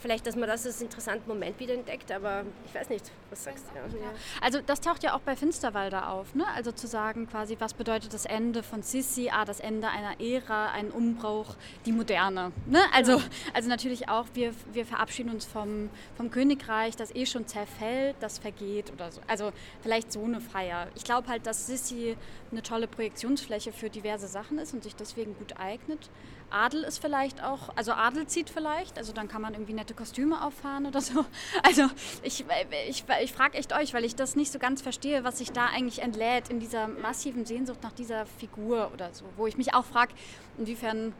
Vielleicht, 0.00 0.26
dass 0.26 0.36
man 0.36 0.48
das 0.48 0.66
als 0.66 0.82
interessanten 0.82 1.26
Moment 1.28 1.58
wieder 1.58 1.74
entdeckt, 1.74 2.12
aber 2.12 2.44
ich 2.66 2.74
weiß 2.74 2.90
nicht. 2.90 3.10
Was 3.34 3.44
sagst 3.44 3.64
du? 3.72 3.98
Ja. 3.98 4.12
Also 4.40 4.60
das 4.64 4.80
taucht 4.80 5.02
ja 5.02 5.14
auch 5.14 5.20
bei 5.20 5.34
Finsterwalder 5.34 6.08
auf, 6.10 6.36
ne? 6.36 6.46
Also 6.54 6.70
zu 6.70 6.86
sagen 6.86 7.26
quasi, 7.28 7.56
was 7.58 7.74
bedeutet 7.74 8.14
das 8.14 8.26
Ende 8.26 8.62
von 8.62 8.82
Sissi? 8.82 9.30
Ah, 9.32 9.44
das 9.44 9.58
Ende 9.58 9.88
einer 9.88 10.20
Ära, 10.20 10.70
ein 10.70 10.90
Umbruch, 10.90 11.56
die 11.84 11.90
Moderne. 11.90 12.52
Ne? 12.66 12.80
Also, 12.92 13.20
also 13.52 13.68
natürlich 13.68 14.08
auch, 14.08 14.26
wir, 14.34 14.54
wir 14.72 14.86
verabschieden 14.86 15.30
uns 15.30 15.44
vom, 15.44 15.90
vom 16.16 16.30
Königreich, 16.30 16.94
das 16.94 17.12
eh 17.12 17.26
schon 17.26 17.48
zerfällt, 17.48 18.14
das 18.20 18.38
vergeht 18.38 18.92
oder 18.92 19.10
so. 19.10 19.20
Also 19.26 19.52
vielleicht 19.82 20.12
so 20.12 20.22
eine 20.22 20.40
Feier. 20.40 20.86
Ich 20.94 21.02
glaube 21.02 21.26
halt, 21.26 21.46
dass 21.46 21.66
Sissi 21.66 22.16
eine 22.52 22.62
tolle 22.62 22.86
Projektionsfläche 22.86 23.72
für 23.72 23.90
diverse 23.90 24.28
Sachen 24.28 24.58
ist 24.58 24.72
und 24.74 24.84
sich 24.84 24.94
deswegen 24.94 25.34
gut 25.36 25.58
eignet. 25.58 26.08
Adel 26.54 26.84
ist 26.84 26.98
vielleicht 26.98 27.42
auch, 27.42 27.70
also 27.74 27.92
Adel 27.92 28.26
zieht 28.26 28.48
vielleicht, 28.48 28.96
also 28.96 29.12
dann 29.12 29.26
kann 29.26 29.42
man 29.42 29.54
irgendwie 29.54 29.72
nette 29.72 29.92
Kostüme 29.94 30.44
auffahren 30.44 30.86
oder 30.86 31.00
so. 31.00 31.24
Also 31.62 31.88
ich, 32.22 32.44
ich, 32.88 33.04
ich 33.24 33.32
frage 33.32 33.58
echt 33.58 33.72
euch, 33.74 33.94
weil 33.94 34.04
ich 34.04 34.14
das 34.14 34.36
nicht 34.36 34.52
so 34.52 34.58
ganz 34.58 34.82
verstehe, 34.82 35.24
was 35.24 35.38
sich 35.38 35.50
da 35.50 35.66
eigentlich 35.66 36.02
entlädt 36.02 36.50
in 36.50 36.60
dieser 36.60 36.88
massiven 36.88 37.44
Sehnsucht 37.44 37.82
nach 37.82 37.92
dieser 37.92 38.26
Figur 38.26 38.90
oder 38.92 39.12
so, 39.12 39.24
wo 39.36 39.46
ich 39.46 39.56
mich 39.56 39.74
auch 39.74 39.84
frage, 39.84 40.12
inwiefern 40.58 41.12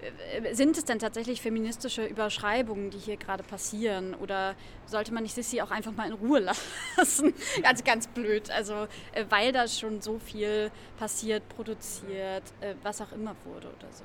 äh, 0.00 0.54
sind 0.54 0.76
es 0.76 0.84
denn 0.84 0.98
tatsächlich 0.98 1.40
feministische 1.40 2.04
Überschreibungen, 2.04 2.90
die 2.90 2.98
hier 2.98 3.16
gerade 3.16 3.42
passieren? 3.42 4.14
Oder 4.14 4.54
sollte 4.86 5.12
man 5.12 5.22
nicht 5.22 5.34
Sissy 5.34 5.60
auch 5.60 5.70
einfach 5.70 5.92
mal 5.92 6.06
in 6.06 6.14
Ruhe 6.14 6.40
lassen? 6.96 7.34
ganz, 7.62 7.84
ganz 7.84 8.08
blöd. 8.08 8.50
Also, 8.50 8.86
äh, 9.12 9.24
weil 9.28 9.52
da 9.52 9.68
schon 9.68 10.00
so 10.00 10.18
viel 10.18 10.70
passiert, 10.98 11.48
produziert, 11.50 12.44
äh, 12.60 12.74
was 12.82 13.00
auch 13.00 13.12
immer 13.12 13.36
wurde 13.44 13.68
oder 13.68 13.92
so. 13.92 14.04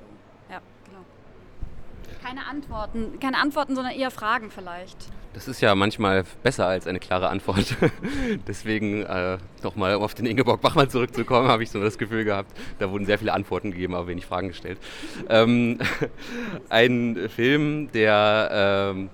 Ja, 0.50 0.60
genau. 0.84 1.04
Keine 2.22 2.46
Antworten, 2.46 3.18
keine 3.20 3.38
Antworten, 3.38 3.74
sondern 3.74 3.94
eher 3.94 4.10
Fragen 4.10 4.50
vielleicht. 4.50 4.96
Das 5.36 5.48
ist 5.48 5.60
ja 5.60 5.74
manchmal 5.74 6.24
besser 6.42 6.66
als 6.66 6.86
eine 6.86 6.98
klare 6.98 7.28
Antwort. 7.28 7.76
Deswegen 8.48 9.02
äh, 9.02 9.36
nochmal 9.62 9.94
auf 9.94 10.14
den 10.14 10.24
Ingeborg 10.24 10.62
Bachmann 10.62 10.88
zurückzukommen, 10.88 11.48
habe 11.48 11.62
ich 11.62 11.70
so 11.70 11.82
das 11.82 11.98
Gefühl 11.98 12.24
gehabt, 12.24 12.56
da 12.78 12.90
wurden 12.90 13.04
sehr 13.04 13.18
viele 13.18 13.34
Antworten 13.34 13.70
gegeben, 13.70 13.94
aber 13.94 14.06
wenig 14.06 14.24
Fragen 14.24 14.48
gestellt. 14.48 14.78
Ähm, 15.28 15.78
ein 16.70 17.28
Film, 17.28 17.92
der 17.92 18.94
ähm, 18.96 19.10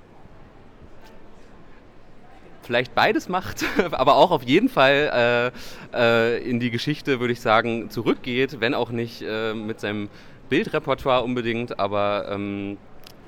vielleicht 2.63 2.95
beides 2.95 3.29
macht, 3.29 3.65
aber 3.93 4.15
auch 4.15 4.31
auf 4.31 4.43
jeden 4.43 4.69
Fall 4.69 5.53
äh, 5.93 6.37
äh, 6.39 6.49
in 6.49 6.61
die 6.61 6.71
Geschichte, 6.71 7.21
würde 7.21 7.33
ich 7.33 7.41
sagen, 7.41 7.91
zurückgeht, 7.91 8.61
wenn 8.61 8.75
auch 8.75 8.91
nicht 8.91 9.23
äh, 9.23 9.55
mit 9.55 9.81
seinem 9.81 10.09
Bildrepertoire 10.53 11.25
unbedingt, 11.25 11.79
aber 11.79 12.27
ähm, 12.29 12.77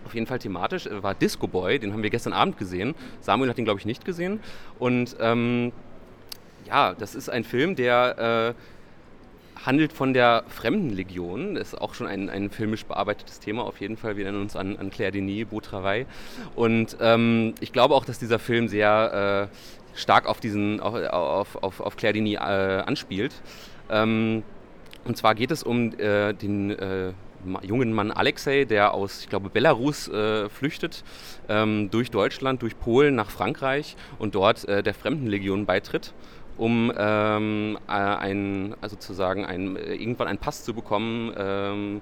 auf 0.04 0.14
jeden 0.14 0.26
Fall 0.26 0.38
thematisch, 0.38 0.84
äh, 0.84 1.02
war 1.02 1.14
Disco 1.14 1.46
Boy, 1.46 1.78
den 1.78 1.94
haben 1.94 2.02
wir 2.02 2.10
gestern 2.10 2.34
Abend 2.34 2.58
gesehen. 2.58 2.94
Samuel 3.22 3.48
hat 3.48 3.56
ihn, 3.56 3.64
glaube 3.64 3.80
ich, 3.80 3.86
nicht 3.86 4.04
gesehen. 4.04 4.40
Und 4.78 5.16
ähm, 5.20 5.72
ja, 6.66 6.92
das 6.92 7.14
ist 7.14 7.30
ein 7.30 7.44
Film, 7.44 7.76
der 7.76 8.54
äh, 9.56 9.64
handelt 9.64 9.94
von 9.94 10.12
der 10.12 10.44
Fremdenlegion. 10.48 11.54
Das 11.54 11.68
ist 11.68 11.80
auch 11.80 11.94
schon 11.94 12.08
ein, 12.08 12.28
ein 12.28 12.50
filmisch 12.50 12.84
bearbeitetes 12.84 13.40
Thema 13.40 13.64
auf 13.64 13.80
jeden 13.80 13.96
Fall. 13.96 14.18
Wir 14.18 14.26
nennen 14.26 14.42
uns 14.42 14.54
an, 14.54 14.76
an 14.76 14.90
Claire 14.90 15.12
Denis, 15.12 15.46
Beau 15.46 15.60
Travail. 15.60 16.04
Und 16.54 16.94
ähm, 17.00 17.54
ich 17.60 17.72
glaube 17.72 17.94
auch, 17.94 18.04
dass 18.04 18.18
dieser 18.18 18.38
Film 18.38 18.68
sehr 18.68 19.48
äh, 19.50 19.98
stark 19.98 20.26
auf, 20.26 20.40
diesen, 20.40 20.78
auf, 20.80 21.56
auf, 21.56 21.80
auf 21.80 21.96
Claire 21.96 22.12
Denis 22.12 22.34
äh, 22.34 22.82
anspielt. 22.84 23.32
Ähm, 23.88 24.42
und 25.04 25.16
zwar 25.16 25.34
geht 25.34 25.50
es 25.50 25.62
um 25.62 25.92
äh, 25.98 26.32
den 26.32 26.70
äh, 26.70 27.12
jungen 27.62 27.92
Mann 27.92 28.10
Alexei, 28.10 28.64
der 28.64 28.94
aus, 28.94 29.20
ich 29.20 29.28
glaube, 29.28 29.50
Belarus 29.50 30.08
äh, 30.08 30.48
flüchtet, 30.48 31.04
ähm, 31.48 31.90
durch 31.90 32.10
Deutschland, 32.10 32.62
durch 32.62 32.78
Polen 32.78 33.14
nach 33.14 33.30
Frankreich 33.30 33.96
und 34.18 34.34
dort 34.34 34.66
äh, 34.66 34.82
der 34.82 34.94
Fremdenlegion 34.94 35.66
beitritt 35.66 36.14
um 36.56 36.92
ähm, 36.96 37.78
äh, 37.88 37.92
ein, 37.92 38.74
also 38.80 38.94
sozusagen 38.94 39.44
ein, 39.44 39.76
äh, 39.76 39.94
irgendwann 39.94 40.28
einen 40.28 40.38
Pass 40.38 40.64
zu 40.64 40.72
bekommen 40.72 41.32
ähm, 41.36 42.00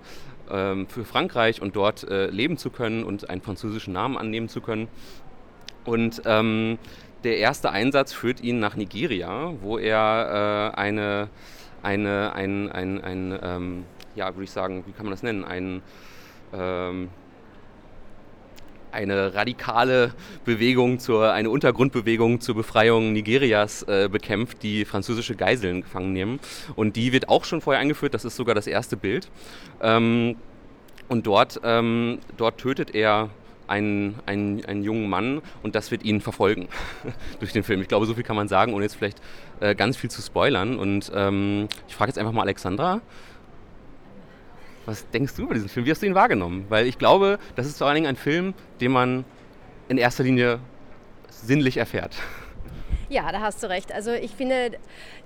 ähm, 0.50 0.86
für 0.88 1.04
Frankreich 1.04 1.62
und 1.62 1.76
dort 1.76 2.04
äh, 2.04 2.26
leben 2.26 2.58
zu 2.58 2.70
können 2.70 3.04
und 3.04 3.30
einen 3.30 3.40
französischen 3.40 3.92
Namen 3.92 4.18
annehmen 4.18 4.48
zu 4.48 4.60
können. 4.60 4.88
Und 5.84 6.22
ähm, 6.26 6.78
der 7.24 7.38
erste 7.38 7.70
Einsatz 7.70 8.12
führt 8.12 8.42
ihn 8.42 8.58
nach 8.60 8.76
Nigeria, 8.76 9.54
wo 9.60 9.78
er 9.78 10.72
äh, 10.74 10.76
eine, 10.76 11.28
eine, 11.82 12.32
ein, 12.34 12.70
ein, 12.70 13.02
ein 13.02 13.38
ähm, 13.42 13.84
ja, 14.14 14.34
würde 14.34 14.44
ich 14.44 14.50
sagen, 14.50 14.84
wie 14.86 14.92
kann 14.92 15.06
man 15.06 15.12
das 15.12 15.22
nennen, 15.22 15.44
ein, 15.44 15.82
ähm, 16.52 17.08
eine 18.90 19.34
radikale 19.34 20.12
Bewegung, 20.44 20.98
zur, 20.98 21.32
eine 21.32 21.48
Untergrundbewegung 21.48 22.40
zur 22.40 22.54
Befreiung 22.54 23.12
Nigerias 23.12 23.82
äh, 23.84 24.08
bekämpft, 24.10 24.62
die 24.62 24.84
französische 24.84 25.34
Geiseln 25.34 25.80
gefangen 25.82 26.12
nehmen. 26.12 26.40
Und 26.76 26.96
die 26.96 27.12
wird 27.12 27.28
auch 27.28 27.44
schon 27.44 27.60
vorher 27.60 27.80
eingeführt, 27.80 28.12
das 28.14 28.24
ist 28.24 28.36
sogar 28.36 28.54
das 28.54 28.66
erste 28.66 28.96
Bild. 28.96 29.30
Ähm, 29.80 30.36
und 31.08 31.26
dort, 31.26 31.60
ähm, 31.64 32.18
dort 32.36 32.58
tötet 32.58 32.94
er 32.94 33.30
einen, 33.66 34.18
einen, 34.26 34.64
einen 34.64 34.82
jungen 34.82 35.08
Mann 35.08 35.40
und 35.62 35.74
das 35.74 35.90
wird 35.90 36.04
ihn 36.04 36.20
verfolgen 36.20 36.68
durch 37.40 37.52
den 37.52 37.62
Film. 37.62 37.80
Ich 37.80 37.88
glaube, 37.88 38.06
so 38.06 38.14
viel 38.14 38.24
kann 38.24 38.36
man 38.36 38.48
sagen, 38.48 38.74
ohne 38.74 38.84
jetzt 38.84 38.96
vielleicht 38.96 39.20
äh, 39.62 39.74
ganz 39.74 39.96
viel 39.96 40.10
zu 40.10 40.20
spoilern. 40.20 40.78
Und 40.78 41.10
ähm, 41.14 41.68
ich 41.88 41.94
frage 41.94 42.08
jetzt 42.08 42.18
einfach 42.18 42.32
mal 42.32 42.42
Alexandra, 42.42 43.00
was 44.84 45.08
denkst 45.10 45.36
du 45.36 45.42
über 45.42 45.54
diesen 45.54 45.68
Film? 45.68 45.86
Wie 45.86 45.90
hast 45.92 46.02
du 46.02 46.06
ihn 46.06 46.16
wahrgenommen? 46.16 46.66
Weil 46.68 46.86
ich 46.86 46.98
glaube, 46.98 47.38
das 47.54 47.66
ist 47.66 47.78
vor 47.78 47.86
allen 47.86 47.94
Dingen 47.94 48.08
ein 48.08 48.16
Film, 48.16 48.54
den 48.80 48.90
man 48.90 49.24
in 49.88 49.98
erster 49.98 50.24
Linie 50.24 50.58
sinnlich 51.28 51.76
erfährt. 51.76 52.16
Ja, 53.08 53.30
da 53.30 53.40
hast 53.40 53.62
du 53.62 53.68
recht. 53.68 53.92
Also 53.92 54.10
ich 54.10 54.32
finde, 54.32 54.72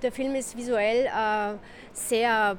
der 0.03 0.13
Film 0.13 0.35
ist 0.35 0.57
visuell 0.57 1.07
äh, 1.07 1.55
sehr 1.93 2.59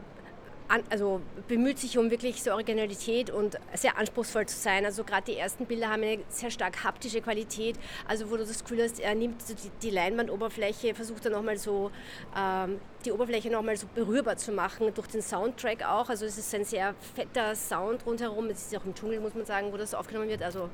an, 0.67 0.83
also 0.89 1.21
bemüht 1.47 1.79
sich 1.79 1.97
um 1.97 2.11
wirklich 2.11 2.43
so 2.43 2.51
Originalität 2.51 3.29
und 3.29 3.57
sehr 3.73 3.97
anspruchsvoll 3.97 4.45
zu 4.45 4.57
sein. 4.57 4.85
Also 4.85 5.03
gerade 5.03 5.31
die 5.31 5.37
ersten 5.37 5.65
Bilder 5.65 5.89
haben 5.89 6.03
eine 6.03 6.19
sehr 6.29 6.51
stark 6.51 6.83
haptische 6.83 7.21
Qualität, 7.21 7.77
also 8.07 8.29
wo 8.29 8.37
du 8.37 8.45
das 8.45 8.63
Gefühl 8.63 8.83
hast, 8.83 8.99
er 8.99 9.15
nimmt 9.15 9.41
die, 9.49 9.69
die 9.81 9.89
Leinwandoberfläche, 9.89 10.93
versucht 10.93 11.25
dann 11.25 11.33
nochmal 11.33 11.57
so 11.57 11.91
ähm, 12.37 12.79
die 13.05 13.11
Oberfläche 13.11 13.49
nochmal 13.49 13.77
so 13.77 13.87
berührbar 13.93 14.37
zu 14.37 14.51
machen, 14.51 14.93
durch 14.93 15.07
den 15.07 15.21
Soundtrack 15.21 15.83
auch. 15.83 16.09
Also 16.09 16.25
es 16.25 16.37
ist 16.37 16.53
ein 16.53 16.65
sehr 16.65 16.95
fetter 17.15 17.55
Sound 17.55 18.05
rundherum. 18.05 18.47
Es 18.47 18.67
ist 18.67 18.77
auch 18.77 18.85
im 18.85 18.93
Dschungel, 18.93 19.19
muss 19.19 19.33
man 19.33 19.45
sagen, 19.45 19.71
wo 19.71 19.77
das 19.77 19.93
aufgenommen 19.93 20.29
wird. 20.29 20.43
Also, 20.43 20.69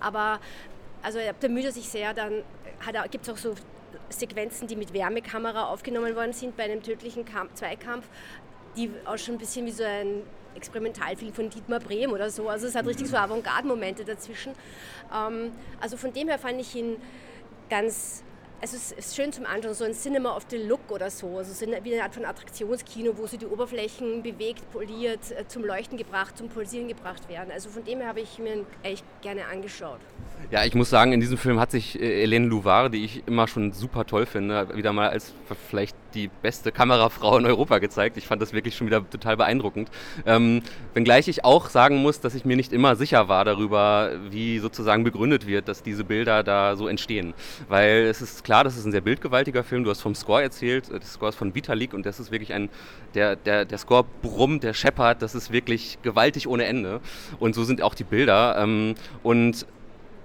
aber 0.00 0.40
also 1.02 1.18
da 1.40 1.48
müht 1.48 1.64
er 1.64 1.72
sich 1.72 1.88
sehr, 1.88 2.14
dann 2.14 2.42
gibt 3.10 3.26
es 3.26 3.32
auch 3.32 3.38
so 3.38 3.54
Sequenzen, 4.08 4.68
die 4.68 4.76
mit 4.76 4.92
Wärmekamera 4.92 5.66
aufgenommen 5.66 6.14
worden 6.16 6.32
sind 6.32 6.56
bei 6.56 6.64
einem 6.64 6.82
tödlichen 6.82 7.24
Kampf, 7.24 7.54
Zweikampf 7.54 8.06
die 8.76 8.90
auch 9.04 9.18
schon 9.18 9.34
ein 9.34 9.38
bisschen 9.38 9.66
wie 9.66 9.72
so 9.72 9.84
ein 9.84 10.22
Experimentalfilm 10.54 11.32
von 11.32 11.50
Dietmar 11.50 11.80
Brehm 11.80 12.12
oder 12.12 12.30
so. 12.30 12.48
Also 12.48 12.66
es 12.66 12.74
hat 12.74 12.86
richtig 12.86 13.08
so 13.08 13.16
Avantgarde-Momente 13.16 14.04
dazwischen. 14.04 14.52
Ähm, 15.14 15.52
also 15.80 15.96
von 15.96 16.12
dem 16.12 16.28
her 16.28 16.38
fand 16.38 16.60
ich 16.60 16.74
ihn 16.74 16.96
ganz 17.68 18.22
also 18.64 18.78
es 18.78 18.92
ist 18.92 19.14
schön 19.14 19.30
zum 19.30 19.44
Anschauen, 19.44 19.74
so 19.74 19.84
ein 19.84 19.92
Cinema 19.92 20.34
of 20.34 20.46
the 20.48 20.56
Look 20.56 20.90
oder 20.90 21.10
so. 21.10 21.36
Also 21.36 21.52
so 21.52 21.70
wie 21.82 21.92
eine 21.92 22.02
Art 22.02 22.14
von 22.14 22.24
Attraktionskino, 22.24 23.12
wo 23.18 23.26
sie 23.26 23.36
die 23.36 23.44
Oberflächen 23.44 24.22
bewegt, 24.22 24.70
poliert, 24.72 25.32
äh, 25.32 25.46
zum 25.46 25.66
Leuchten 25.66 25.98
gebracht, 25.98 26.38
zum 26.38 26.48
Pulsieren 26.48 26.88
gebracht 26.88 27.28
werden. 27.28 27.50
Also 27.52 27.68
von 27.68 27.84
dem 27.84 27.98
her 27.98 28.08
habe 28.08 28.20
ich 28.20 28.38
mir 28.38 28.64
echt 28.82 29.04
gerne 29.20 29.44
angeschaut. 29.52 30.00
Ja, 30.50 30.64
ich 30.64 30.74
muss 30.74 30.88
sagen, 30.88 31.12
in 31.12 31.20
diesem 31.20 31.36
Film 31.36 31.60
hat 31.60 31.72
sich 31.72 32.00
äh, 32.00 32.24
Hélène 32.24 32.46
Louvard, 32.46 32.94
die 32.94 33.04
ich 33.04 33.22
immer 33.26 33.48
schon 33.48 33.72
super 33.72 34.06
toll 34.06 34.24
finde, 34.24 34.74
wieder 34.74 34.94
mal 34.94 35.10
als 35.10 35.34
vielleicht 35.68 35.96
die 36.14 36.30
beste 36.42 36.72
Kamerafrau 36.72 37.38
in 37.38 37.46
Europa 37.46 37.78
gezeigt. 37.78 38.16
Ich 38.16 38.26
fand 38.26 38.40
das 38.40 38.52
wirklich 38.52 38.76
schon 38.76 38.86
wieder 38.86 39.08
total 39.08 39.36
beeindruckend. 39.36 39.90
Ähm, 40.26 40.62
wenngleich 40.94 41.28
ich 41.28 41.44
auch 41.44 41.68
sagen 41.68 41.98
muss, 41.98 42.20
dass 42.20 42.34
ich 42.34 42.44
mir 42.44 42.56
nicht 42.56 42.72
immer 42.72 42.96
sicher 42.96 43.28
war 43.28 43.44
darüber, 43.44 44.12
wie 44.30 44.58
sozusagen 44.58 45.04
begründet 45.04 45.46
wird, 45.46 45.68
dass 45.68 45.82
diese 45.82 46.04
Bilder 46.04 46.42
da 46.42 46.76
so 46.76 46.88
entstehen. 46.88 47.34
Weil 47.68 48.04
es 48.04 48.22
ist 48.22 48.44
klar, 48.44 48.64
das 48.64 48.76
ist 48.76 48.84
ein 48.84 48.92
sehr 48.92 49.00
bildgewaltiger 49.00 49.64
Film. 49.64 49.84
Du 49.84 49.90
hast 49.90 50.00
vom 50.00 50.14
Score 50.14 50.42
erzählt. 50.42 50.90
Der 50.90 51.00
Score 51.02 51.30
ist 51.30 51.36
von 51.36 51.54
Vitalik 51.54 51.94
und 51.94 52.06
das 52.06 52.20
ist 52.20 52.30
wirklich 52.30 52.52
ein, 52.52 52.68
der, 53.14 53.36
der, 53.36 53.64
der 53.64 53.78
Score 53.78 54.04
brummt, 54.22 54.62
der 54.62 54.74
scheppert. 54.74 55.22
Das 55.22 55.34
ist 55.34 55.52
wirklich 55.52 55.98
gewaltig 56.02 56.46
ohne 56.46 56.64
Ende. 56.64 57.00
Und 57.38 57.54
so 57.54 57.64
sind 57.64 57.82
auch 57.82 57.94
die 57.94 58.04
Bilder. 58.04 58.56
Ähm, 58.58 58.94
und 59.22 59.66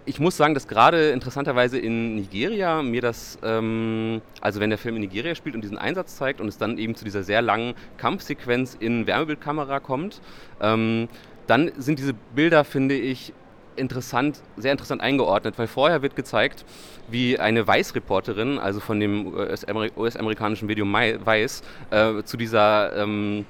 ich 0.10 0.19
muss 0.19 0.36
sagen, 0.36 0.56
dass 0.56 0.67
gerade 0.67 1.12
interessanterweise 1.12 1.78
in 1.78 2.15
Nigeria 2.15 2.82
mir 2.82 3.00
das, 3.00 3.38
ähm, 3.43 4.24
also 4.41 4.60
wenn 4.60 4.72
der 4.72 4.80
Film 4.80 4.95
in 4.95 5.02
Nigeria 5.02 5.36
spielt 5.36 5.54
und 5.54 5.62
diesen 5.62 5.78
Einsatz 5.78 6.15
zeigt 6.15 6.41
und 6.41 6.48
es 6.48 6.58
dann 6.58 6.80
eben 6.80 6.95
zu 6.95 7.06
dieser 7.06 7.22
sehr 7.22 7.43
langen 7.43 7.76
Kampfsequenz 7.98 8.76
in 8.80 9.06
Wärmebildkamera 9.06 9.80
kommt, 9.80 10.19
ähm, 10.62 11.10
dann 11.45 11.72
sind 11.78 12.00
diese 12.00 12.13
Bilder, 12.34 12.63
finde 12.63 12.95
ich, 12.95 13.34
interessant, 13.76 14.41
sehr 14.58 14.72
interessant 14.72 15.00
eingeordnet, 15.00 15.60
weil 15.60 15.67
vorher 15.67 16.02
wird 16.02 16.15
gezeigt, 16.15 16.65
wie 17.08 17.38
eine 17.38 17.67
Weiß-Reporterin, 17.67 18.58
also 18.58 18.80
von 18.80 19.00
dem 19.00 19.32
US-amerikanischen 19.95 20.65
Medium 20.65 20.91
Weiß, 20.91 21.62
äh, 21.91 22.24
zu 22.24 22.36
dieser 22.36 22.95
ähm, 22.98 23.45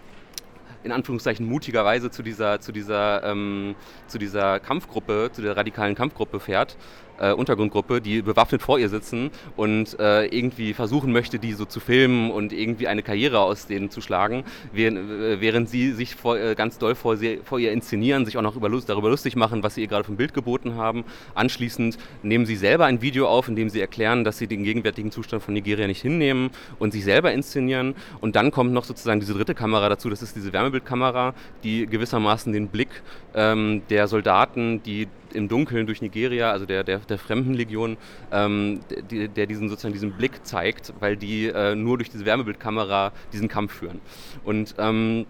in 0.90 0.96
Anführungszeichen 0.96 1.46
mutigerweise 1.46 2.10
zu 2.10 2.24
dieser, 2.24 2.60
zu 2.60 2.72
dieser, 2.72 3.24
ähm, 3.24 3.76
zu 4.08 4.18
dieser 4.18 4.60
Kampfgruppe, 4.60 5.30
zu 5.32 5.42
der 5.42 5.56
radikalen 5.56 5.96
Kampfgruppe 5.96 6.40
fährt 6.40 6.78
äh, 7.20 7.34
Untergrundgruppe, 7.34 8.02
die 8.02 8.22
bewaffnet 8.22 8.62
vor 8.62 8.80
ihr 8.80 8.90
sitzen 8.90 9.32
und 9.56 10.00
äh, 10.00 10.26
irgendwie 10.26 10.74
versuchen 10.74 11.12
möchte, 11.12 11.40
die 11.40 11.54
so 11.54 11.66
zu 11.66 11.80
filmen 11.80 12.32
und 12.32 12.54
irgendwie 12.54 12.88
eine 12.88 13.04
Karriere 13.04 13.40
aus 13.40 13.68
denen 13.68 13.90
zu 13.90 14.02
schlagen, 14.02 14.44
während, 14.72 15.12
äh, 15.12 15.42
während 15.42 15.70
sie 15.70 15.92
sich 15.92 16.16
vor, 16.16 16.38
äh, 16.38 16.56
ganz 16.56 16.78
doll 16.78 16.96
vor, 16.96 17.18
sie, 17.18 17.40
vor, 17.44 17.60
ihr 17.60 17.72
inszenieren, 17.72 18.26
sich 18.26 18.38
auch 18.38 18.42
noch 18.42 18.56
über, 18.56 18.70
darüber 18.70 19.10
lustig 19.10 19.36
machen, 19.36 19.64
was 19.64 19.76
sie 19.76 19.82
ihr 19.82 19.88
gerade 19.88 20.04
vom 20.04 20.18
Bild 20.18 20.34
geboten 20.34 20.76
haben. 20.76 21.04
Anschließend 21.36 21.98
nehmen 22.24 22.46
sie 22.46 22.56
selber 22.56 22.86
ein 22.86 23.02
Video 23.02 23.28
auf, 23.28 23.48
in 23.48 23.56
dem 23.56 23.70
sie 23.70 23.82
erklären, 23.82 24.24
dass 24.24 24.38
sie 24.38 24.48
den 24.48 24.64
gegenwärtigen 24.64 25.12
Zustand 25.12 25.44
von 25.44 25.54
Nigeria 25.54 25.88
nicht 25.88 26.02
hinnehmen 26.02 26.50
und 26.80 26.92
sich 26.92 27.04
selber 27.04 27.32
inszenieren. 27.32 27.96
Und 28.22 28.36
dann 28.36 28.52
kommt 28.52 28.74
noch 28.74 28.84
sozusagen 28.84 29.20
diese 29.20 29.34
dritte 29.34 29.56
Kamera 29.56 29.90
dazu, 29.90 30.10
das 30.10 30.22
ist 30.22 30.36
diese 30.36 30.54
Wärmebildkamera, 30.54 31.34
die 31.64 31.86
gewissermaßen 31.86 32.54
den 32.54 32.68
Blick 32.68 32.90
ähm, 33.34 33.82
der 33.90 34.08
Soldaten, 34.08 34.82
die 34.84 35.08
im 35.34 35.48
Dunkeln 35.48 35.86
durch 35.86 36.02
Nigeria, 36.02 36.52
also 36.52 36.66
der, 36.66 36.84
der, 36.84 37.00
der 37.00 37.18
Fremdenlegion, 37.18 37.98
ähm, 38.32 38.80
der, 39.12 39.28
der 39.28 39.46
diesen 39.46 39.70
sozusagen 39.70 39.94
diesen 39.94 40.14
Blick 40.14 40.46
zeigt, 40.46 40.94
weil 41.00 41.18
die 41.18 41.48
äh, 41.48 41.76
nur 41.76 41.98
durch 41.98 42.10
diese 42.10 42.26
Wärmebildkamera 42.26 43.12
diesen 43.34 43.48
Kampf 43.48 43.74
führen. 43.74 44.02
Und 44.44 44.76
ähm, 44.78 45.26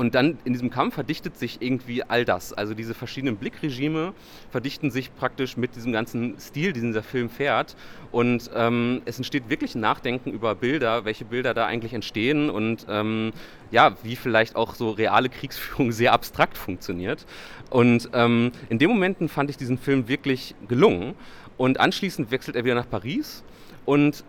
und 0.00 0.14
dann 0.14 0.38
in 0.44 0.54
diesem 0.54 0.70
Kampf 0.70 0.94
verdichtet 0.94 1.36
sich 1.36 1.60
irgendwie 1.60 2.02
all 2.02 2.24
das. 2.24 2.54
Also 2.54 2.72
diese 2.72 2.94
verschiedenen 2.94 3.36
Blickregime 3.36 4.14
verdichten 4.50 4.90
sich 4.90 5.14
praktisch 5.14 5.58
mit 5.58 5.76
diesem 5.76 5.92
ganzen 5.92 6.40
Stil, 6.40 6.72
den 6.72 6.86
dieser 6.86 7.02
Film 7.02 7.28
fährt. 7.28 7.76
Und 8.10 8.50
ähm, 8.54 9.02
es 9.04 9.18
entsteht 9.18 9.50
wirklich 9.50 9.74
ein 9.74 9.82
Nachdenken 9.82 10.32
über 10.32 10.54
Bilder, 10.54 11.04
welche 11.04 11.26
Bilder 11.26 11.52
da 11.52 11.66
eigentlich 11.66 11.92
entstehen 11.92 12.48
und 12.48 12.86
ähm, 12.88 13.32
ja, 13.72 13.94
wie 14.02 14.16
vielleicht 14.16 14.56
auch 14.56 14.74
so 14.74 14.88
reale 14.88 15.28
Kriegsführung 15.28 15.92
sehr 16.00 16.14
abstrakt 16.14 16.56
funktioniert. 16.56 17.26
Und 17.68 18.08
ähm, 18.14 18.52
in 18.70 18.78
den 18.78 18.88
Momenten 18.88 19.28
fand 19.28 19.50
ich 19.50 19.58
diesen 19.58 19.76
Film 19.76 20.08
wirklich 20.08 20.54
gelungen. 20.66 21.12
Und 21.58 21.78
anschließend 21.78 22.30
wechselt 22.30 22.56
er 22.56 22.64
wieder 22.64 22.74
nach 22.74 22.88
Paris 22.88 23.44
und 23.84 24.24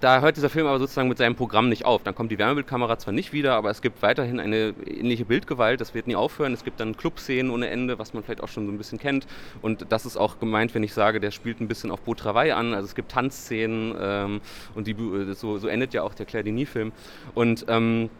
da 0.00 0.20
hört 0.20 0.36
dieser 0.36 0.50
Film 0.50 0.66
aber 0.66 0.78
sozusagen 0.78 1.08
mit 1.08 1.18
seinem 1.18 1.36
Programm 1.36 1.68
nicht 1.68 1.84
auf. 1.84 2.02
Dann 2.02 2.14
kommt 2.14 2.30
die 2.30 2.38
Wärmebildkamera 2.38 2.98
zwar 2.98 3.12
nicht 3.12 3.32
wieder, 3.32 3.54
aber 3.54 3.70
es 3.70 3.82
gibt 3.82 4.02
weiterhin 4.02 4.40
eine 4.40 4.74
ähnliche 4.86 5.24
Bildgewalt, 5.24 5.80
das 5.80 5.94
wird 5.94 6.06
nie 6.06 6.16
aufhören. 6.16 6.52
Es 6.52 6.64
gibt 6.64 6.80
dann 6.80 6.96
Clubszenen 6.96 7.50
ohne 7.50 7.68
Ende, 7.68 7.98
was 7.98 8.12
man 8.14 8.22
vielleicht 8.22 8.42
auch 8.42 8.48
schon 8.48 8.66
so 8.66 8.72
ein 8.72 8.78
bisschen 8.78 8.98
kennt. 8.98 9.26
Und 9.62 9.86
das 9.90 10.06
ist 10.06 10.16
auch 10.16 10.38
gemeint, 10.38 10.74
wenn 10.74 10.82
ich 10.82 10.92
sage, 10.92 11.20
der 11.20 11.30
spielt 11.30 11.60
ein 11.60 11.68
bisschen 11.68 11.90
auf 11.90 12.00
Beau 12.00 12.14
an. 12.26 12.74
Also 12.74 12.86
es 12.86 12.94
gibt 12.94 13.10
Tanzszenen 13.12 13.94
ähm, 13.98 14.40
und 14.74 14.86
die, 14.86 14.96
so, 15.34 15.58
so, 15.58 15.68
endet 15.68 15.94
ja 15.94 16.02
auch 16.02 16.14
der 16.14 16.26
Claire 16.26 16.44
Denis-Film. 16.44 16.92
Und 17.34 17.64
ähm, 17.68 18.10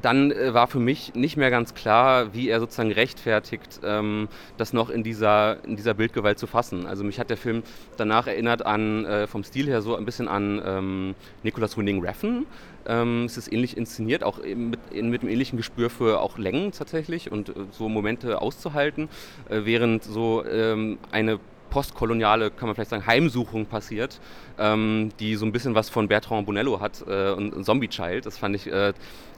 dann 0.00 0.30
äh, 0.30 0.54
war 0.54 0.66
für 0.66 0.78
mich 0.78 1.14
nicht 1.14 1.36
mehr 1.36 1.50
ganz 1.50 1.74
klar, 1.74 2.32
wie 2.34 2.48
er 2.48 2.60
sozusagen 2.60 2.92
rechtfertigt, 2.92 3.80
ähm, 3.84 4.28
das 4.56 4.72
noch 4.72 4.90
in 4.90 5.02
dieser, 5.02 5.62
in 5.64 5.76
dieser 5.76 5.94
Bildgewalt 5.94 6.38
zu 6.38 6.46
fassen. 6.46 6.86
Also 6.86 7.04
mich 7.04 7.18
hat 7.18 7.30
der 7.30 7.36
Film 7.36 7.62
danach 7.96 8.26
erinnert 8.26 8.64
an, 8.64 9.04
äh, 9.04 9.26
vom 9.26 9.44
Stil 9.44 9.66
her 9.66 9.82
so 9.82 9.96
ein 9.96 10.04
bisschen 10.04 10.28
an 10.28 10.62
ähm, 10.64 11.14
Nicholas 11.42 11.76
Winding 11.76 12.04
Refn. 12.04 12.46
Ähm, 12.86 13.24
es 13.26 13.36
ist 13.36 13.52
ähnlich 13.52 13.76
inszeniert, 13.76 14.24
auch 14.24 14.38
mit, 14.38 14.92
mit 14.92 15.22
einem 15.22 15.30
ähnlichen 15.30 15.56
Gespür 15.56 15.90
für 15.90 16.20
auch 16.20 16.38
Längen 16.38 16.72
tatsächlich 16.72 17.30
und 17.30 17.50
äh, 17.50 17.52
so 17.70 17.88
Momente 17.88 18.40
auszuhalten, 18.40 19.08
äh, 19.48 19.60
während 19.64 20.02
so 20.04 20.44
ähm, 20.44 20.98
eine 21.10 21.38
postkoloniale, 21.72 22.50
kann 22.50 22.68
man 22.68 22.74
vielleicht 22.74 22.90
sagen, 22.90 23.06
Heimsuchung 23.06 23.64
passiert, 23.64 24.20
ähm, 24.58 25.08
die 25.18 25.36
so 25.36 25.46
ein 25.46 25.52
bisschen 25.52 25.74
was 25.74 25.88
von 25.88 26.06
Bertrand 26.06 26.44
Bonello 26.44 26.80
hat 26.80 27.02
äh, 27.08 27.30
und 27.30 27.64
Zombie 27.64 27.88
Child. 27.88 28.26
Das 28.26 28.36
fand 28.36 28.54
ich, 28.54 28.70
äh, 28.70 28.92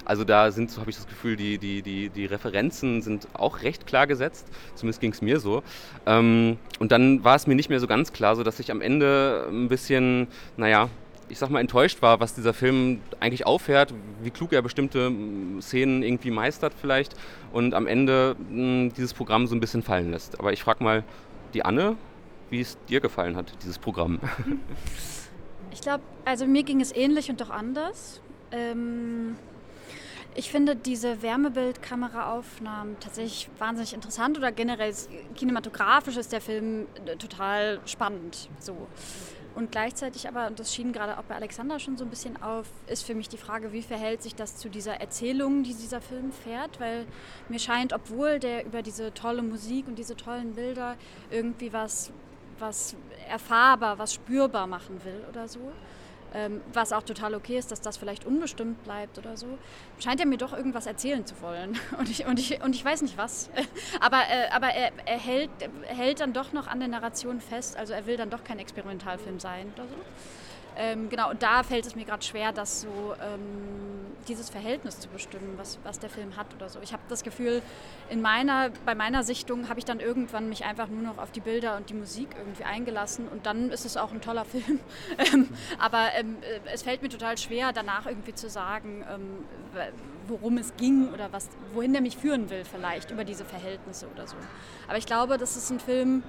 also 0.04 0.24
da 0.24 0.50
sind, 0.50 0.68
so 0.72 0.80
habe 0.80 0.90
ich 0.90 0.96
das 0.96 1.06
Gefühl, 1.06 1.36
die, 1.36 1.58
die, 1.58 1.80
die, 1.80 2.08
die 2.08 2.26
Referenzen 2.26 3.02
sind 3.02 3.28
auch 3.34 3.62
recht 3.62 3.86
klar 3.86 4.08
gesetzt. 4.08 4.48
Zumindest 4.74 5.00
ging 5.00 5.12
es 5.12 5.22
mir 5.22 5.38
so. 5.38 5.62
Ähm, 6.06 6.58
und 6.80 6.90
dann 6.90 7.22
war 7.22 7.36
es 7.36 7.46
mir 7.46 7.54
nicht 7.54 7.68
mehr 7.68 7.78
so 7.78 7.86
ganz 7.86 8.12
klar, 8.12 8.34
so 8.34 8.42
dass 8.42 8.58
ich 8.58 8.72
am 8.72 8.80
Ende 8.80 9.46
ein 9.48 9.68
bisschen, 9.68 10.26
naja, 10.56 10.88
ich 11.28 11.38
sag 11.38 11.50
mal, 11.50 11.60
enttäuscht 11.60 12.02
war, 12.02 12.18
was 12.18 12.34
dieser 12.34 12.52
Film 12.52 13.00
eigentlich 13.20 13.46
auffährt, 13.46 13.94
wie 14.24 14.30
klug 14.30 14.52
er 14.52 14.60
bestimmte 14.60 15.12
Szenen 15.60 16.02
irgendwie 16.02 16.32
meistert 16.32 16.74
vielleicht 16.78 17.14
und 17.52 17.74
am 17.74 17.86
Ende 17.86 18.34
mh, 18.50 18.94
dieses 18.96 19.14
Programm 19.14 19.46
so 19.46 19.54
ein 19.54 19.60
bisschen 19.60 19.84
fallen 19.84 20.10
lässt. 20.10 20.40
Aber 20.40 20.52
ich 20.52 20.64
frage 20.64 20.82
mal 20.82 21.04
die 21.54 21.64
Anne, 21.64 21.96
wie 22.54 22.60
es 22.60 22.78
dir 22.88 23.00
gefallen 23.00 23.36
hat, 23.36 23.52
dieses 23.62 23.78
Programm. 23.78 24.20
Ich 25.72 25.80
glaube, 25.80 26.04
also 26.24 26.46
mir 26.46 26.62
ging 26.62 26.80
es 26.80 26.94
ähnlich 26.94 27.30
und 27.30 27.40
doch 27.40 27.50
anders. 27.50 28.20
Ähm, 28.52 29.34
ich 30.36 30.48
finde 30.52 30.76
diese 30.76 31.20
Wärmebildkameraaufnahmen 31.20 32.96
tatsächlich 33.00 33.50
wahnsinnig 33.58 33.92
interessant 33.92 34.38
oder 34.38 34.52
generell 34.52 34.94
kinematografisch 35.34 36.16
ist 36.16 36.30
der 36.30 36.40
Film 36.40 36.86
äh, 37.06 37.16
total 37.16 37.80
spannend. 37.86 38.48
So. 38.60 38.86
Und 39.54 39.70
gleichzeitig 39.70 40.26
aber, 40.26 40.48
und 40.48 40.58
das 40.58 40.74
schien 40.74 40.92
gerade 40.92 41.18
auch 41.18 41.22
bei 41.24 41.36
Alexander 41.36 41.78
schon 41.78 41.96
so 41.96 42.04
ein 42.04 42.10
bisschen 42.10 42.40
auf, 42.42 42.66
ist 42.88 43.04
für 43.04 43.14
mich 43.14 43.28
die 43.28 43.36
Frage, 43.36 43.72
wie 43.72 43.82
verhält 43.82 44.22
sich 44.22 44.34
das 44.34 44.56
zu 44.56 44.68
dieser 44.68 45.00
Erzählung, 45.00 45.62
die 45.62 45.74
dieser 45.74 46.00
Film 46.00 46.32
fährt? 46.32 46.80
Weil 46.80 47.06
mir 47.48 47.60
scheint, 47.60 47.92
obwohl 47.92 48.40
der 48.40 48.66
über 48.66 48.82
diese 48.82 49.14
tolle 49.14 49.42
Musik 49.42 49.86
und 49.86 49.96
diese 49.96 50.16
tollen 50.16 50.54
Bilder 50.54 50.96
irgendwie 51.30 51.72
was 51.72 52.12
was 52.58 52.96
erfahrbar, 53.28 53.98
was 53.98 54.14
spürbar 54.14 54.66
machen 54.66 55.04
will 55.04 55.24
oder 55.28 55.48
so. 55.48 55.72
Ähm, 56.36 56.62
was 56.72 56.92
auch 56.92 57.04
total 57.04 57.32
okay 57.36 57.56
ist, 57.56 57.70
dass 57.70 57.80
das 57.80 57.96
vielleicht 57.96 58.24
unbestimmt 58.26 58.82
bleibt 58.82 59.18
oder 59.18 59.36
so, 59.36 59.46
scheint 60.00 60.18
er 60.18 60.26
mir 60.26 60.36
doch 60.36 60.52
irgendwas 60.52 60.86
erzählen 60.86 61.24
zu 61.24 61.40
wollen. 61.40 61.78
Und 61.98 62.10
ich, 62.10 62.26
und 62.26 62.40
ich, 62.40 62.60
und 62.60 62.74
ich 62.74 62.84
weiß 62.84 63.02
nicht 63.02 63.16
was. 63.16 63.50
aber 64.00 64.18
äh, 64.28 64.48
aber 64.50 64.66
er, 64.68 64.90
er, 65.06 65.18
hält, 65.18 65.50
hält 65.84 66.18
dann 66.18 66.32
doch 66.32 66.52
noch 66.52 66.66
an 66.66 66.80
der 66.80 66.88
Narration 66.88 67.40
fest, 67.40 67.76
also 67.76 67.92
er 67.92 68.06
will 68.06 68.16
dann 68.16 68.30
doch 68.30 68.42
kein 68.42 68.58
Experimentalfilm 68.58 69.38
sein 69.38 69.72
oder 69.76 69.86
so. 69.86 69.94
Ähm, 70.76 71.08
genau, 71.08 71.30
und 71.30 71.42
da 71.42 71.62
fällt 71.62 71.86
es 71.86 71.94
mir 71.94 72.04
gerade 72.04 72.24
schwer, 72.24 72.52
das 72.52 72.80
so 72.80 73.14
ähm, 73.20 74.04
dieses 74.26 74.50
Verhältnis 74.50 74.98
zu 74.98 75.08
bestimmen, 75.08 75.54
was, 75.56 75.78
was 75.84 75.98
der 75.98 76.10
Film 76.10 76.36
hat 76.36 76.46
oder 76.54 76.68
so. 76.68 76.80
Ich 76.82 76.92
habe 76.92 77.02
das 77.08 77.22
Gefühl, 77.22 77.62
in 78.10 78.20
meiner, 78.20 78.70
bei 78.84 78.94
meiner 78.94 79.22
Sichtung 79.22 79.68
habe 79.68 79.78
ich 79.78 79.84
dann 79.84 80.00
irgendwann 80.00 80.48
mich 80.48 80.64
einfach 80.64 80.88
nur 80.88 81.02
noch 81.02 81.18
auf 81.18 81.30
die 81.30 81.40
Bilder 81.40 81.76
und 81.76 81.90
die 81.90 81.94
Musik 81.94 82.28
irgendwie 82.36 82.64
eingelassen 82.64 83.28
und 83.28 83.46
dann 83.46 83.70
ist 83.70 83.84
es 83.84 83.96
auch 83.96 84.12
ein 84.12 84.20
toller 84.20 84.44
Film. 84.54 84.80
Ähm, 85.18 85.48
aber 85.78 86.08
ähm, 86.16 86.36
äh, 86.42 86.72
es 86.72 86.82
fällt 86.82 87.02
mir 87.02 87.08
total 87.08 87.38
schwer, 87.38 87.72
danach 87.72 88.06
irgendwie 88.06 88.34
zu 88.34 88.48
sagen, 88.48 89.04
ähm, 89.12 89.44
worum 90.26 90.58
es 90.58 90.74
ging 90.76 91.12
oder 91.12 91.32
was, 91.32 91.48
wohin 91.72 91.92
der 91.92 92.02
mich 92.02 92.16
führen 92.16 92.50
will 92.50 92.64
vielleicht 92.64 93.10
über 93.10 93.24
diese 93.24 93.44
Verhältnisse 93.44 94.08
oder 94.12 94.26
so. 94.26 94.36
Aber 94.88 94.98
ich 94.98 95.06
glaube, 95.06 95.38
das 95.38 95.56
ist 95.56 95.70
ein 95.70 95.80
Film, 95.80 96.22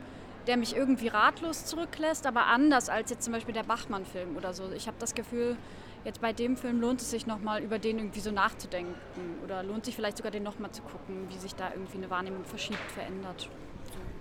der 0.47 0.57
mich 0.57 0.75
irgendwie 0.75 1.07
ratlos 1.07 1.65
zurücklässt, 1.65 2.25
aber 2.27 2.47
anders 2.47 2.89
als 2.89 3.09
jetzt 3.09 3.23
zum 3.23 3.33
Beispiel 3.33 3.53
der 3.53 3.63
Bachmann-Film 3.63 4.37
oder 4.37 4.53
so. 4.53 4.71
Ich 4.75 4.87
habe 4.87 4.97
das 4.99 5.15
Gefühl, 5.15 5.57
jetzt 6.03 6.21
bei 6.21 6.33
dem 6.33 6.55
Film 6.55 6.79
lohnt 6.79 7.01
es 7.01 7.11
sich 7.11 7.27
nochmal 7.27 7.61
über 7.61 7.79
den 7.79 7.97
irgendwie 7.97 8.19
so 8.19 8.31
nachzudenken 8.31 8.95
oder 9.43 9.63
lohnt 9.63 9.85
sich 9.85 9.95
vielleicht 9.95 10.17
sogar 10.17 10.31
den 10.31 10.43
nochmal 10.43 10.71
zu 10.71 10.81
gucken, 10.83 11.27
wie 11.29 11.37
sich 11.37 11.55
da 11.55 11.71
irgendwie 11.71 11.97
eine 11.97 12.09
Wahrnehmung 12.09 12.45
verschiebt, 12.45 12.91
verändert. 12.93 13.49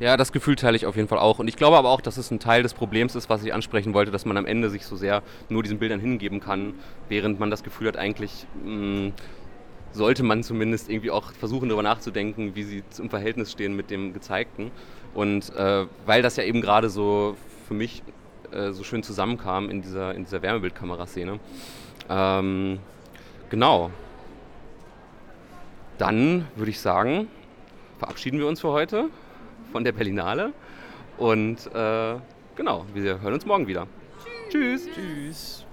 Ja, 0.00 0.16
das 0.16 0.32
Gefühl 0.32 0.56
teile 0.56 0.76
ich 0.76 0.86
auf 0.86 0.96
jeden 0.96 1.06
Fall 1.06 1.18
auch. 1.18 1.38
Und 1.38 1.46
ich 1.46 1.56
glaube 1.56 1.76
aber 1.76 1.90
auch, 1.90 2.00
dass 2.00 2.16
es 2.16 2.30
ein 2.30 2.40
Teil 2.40 2.64
des 2.64 2.74
Problems 2.74 3.14
ist, 3.14 3.28
was 3.28 3.44
ich 3.44 3.54
ansprechen 3.54 3.94
wollte, 3.94 4.10
dass 4.10 4.24
man 4.24 4.36
am 4.36 4.44
Ende 4.44 4.68
sich 4.68 4.86
so 4.86 4.96
sehr 4.96 5.22
nur 5.48 5.62
diesen 5.62 5.78
Bildern 5.78 6.00
hingeben 6.00 6.40
kann, 6.40 6.74
während 7.08 7.38
man 7.38 7.50
das 7.50 7.62
Gefühl 7.62 7.88
hat, 7.88 7.96
eigentlich 7.96 8.46
mh, 8.64 9.08
mm, 9.08 9.12
sollte 9.92 10.24
man 10.24 10.42
zumindest 10.42 10.90
irgendwie 10.90 11.12
auch 11.12 11.32
versuchen, 11.32 11.68
darüber 11.68 11.84
nachzudenken, 11.84 12.56
wie 12.56 12.64
sie 12.64 12.82
im 12.98 13.08
Verhältnis 13.08 13.52
stehen 13.52 13.76
mit 13.76 13.90
dem 13.90 14.12
Gezeigten. 14.12 14.72
Und 15.14 15.54
äh, 15.54 15.86
weil 16.06 16.22
das 16.22 16.36
ja 16.36 16.44
eben 16.44 16.60
gerade 16.60 16.90
so 16.90 17.36
für 17.68 17.74
mich 17.74 18.02
äh, 18.52 18.72
so 18.72 18.84
schön 18.84 19.02
zusammenkam 19.02 19.70
in 19.70 19.82
dieser, 19.82 20.14
in 20.14 20.24
dieser 20.24 20.42
Wärmebildkameraszene. 20.42 21.38
Ähm, 22.08 22.78
genau. 23.50 23.90
Dann 25.98 26.46
würde 26.56 26.70
ich 26.70 26.80
sagen, 26.80 27.28
verabschieden 27.98 28.38
wir 28.38 28.46
uns 28.46 28.60
für 28.60 28.70
heute 28.70 29.08
von 29.72 29.84
der 29.84 29.92
Berlinale. 29.92 30.52
Und 31.18 31.66
äh, 31.74 32.16
genau, 32.56 32.84
wir 32.92 33.20
hören 33.20 33.34
uns 33.34 33.46
morgen 33.46 33.66
wieder. 33.66 33.86
Tschüss. 34.50 34.88
Tschüss. 34.94 35.63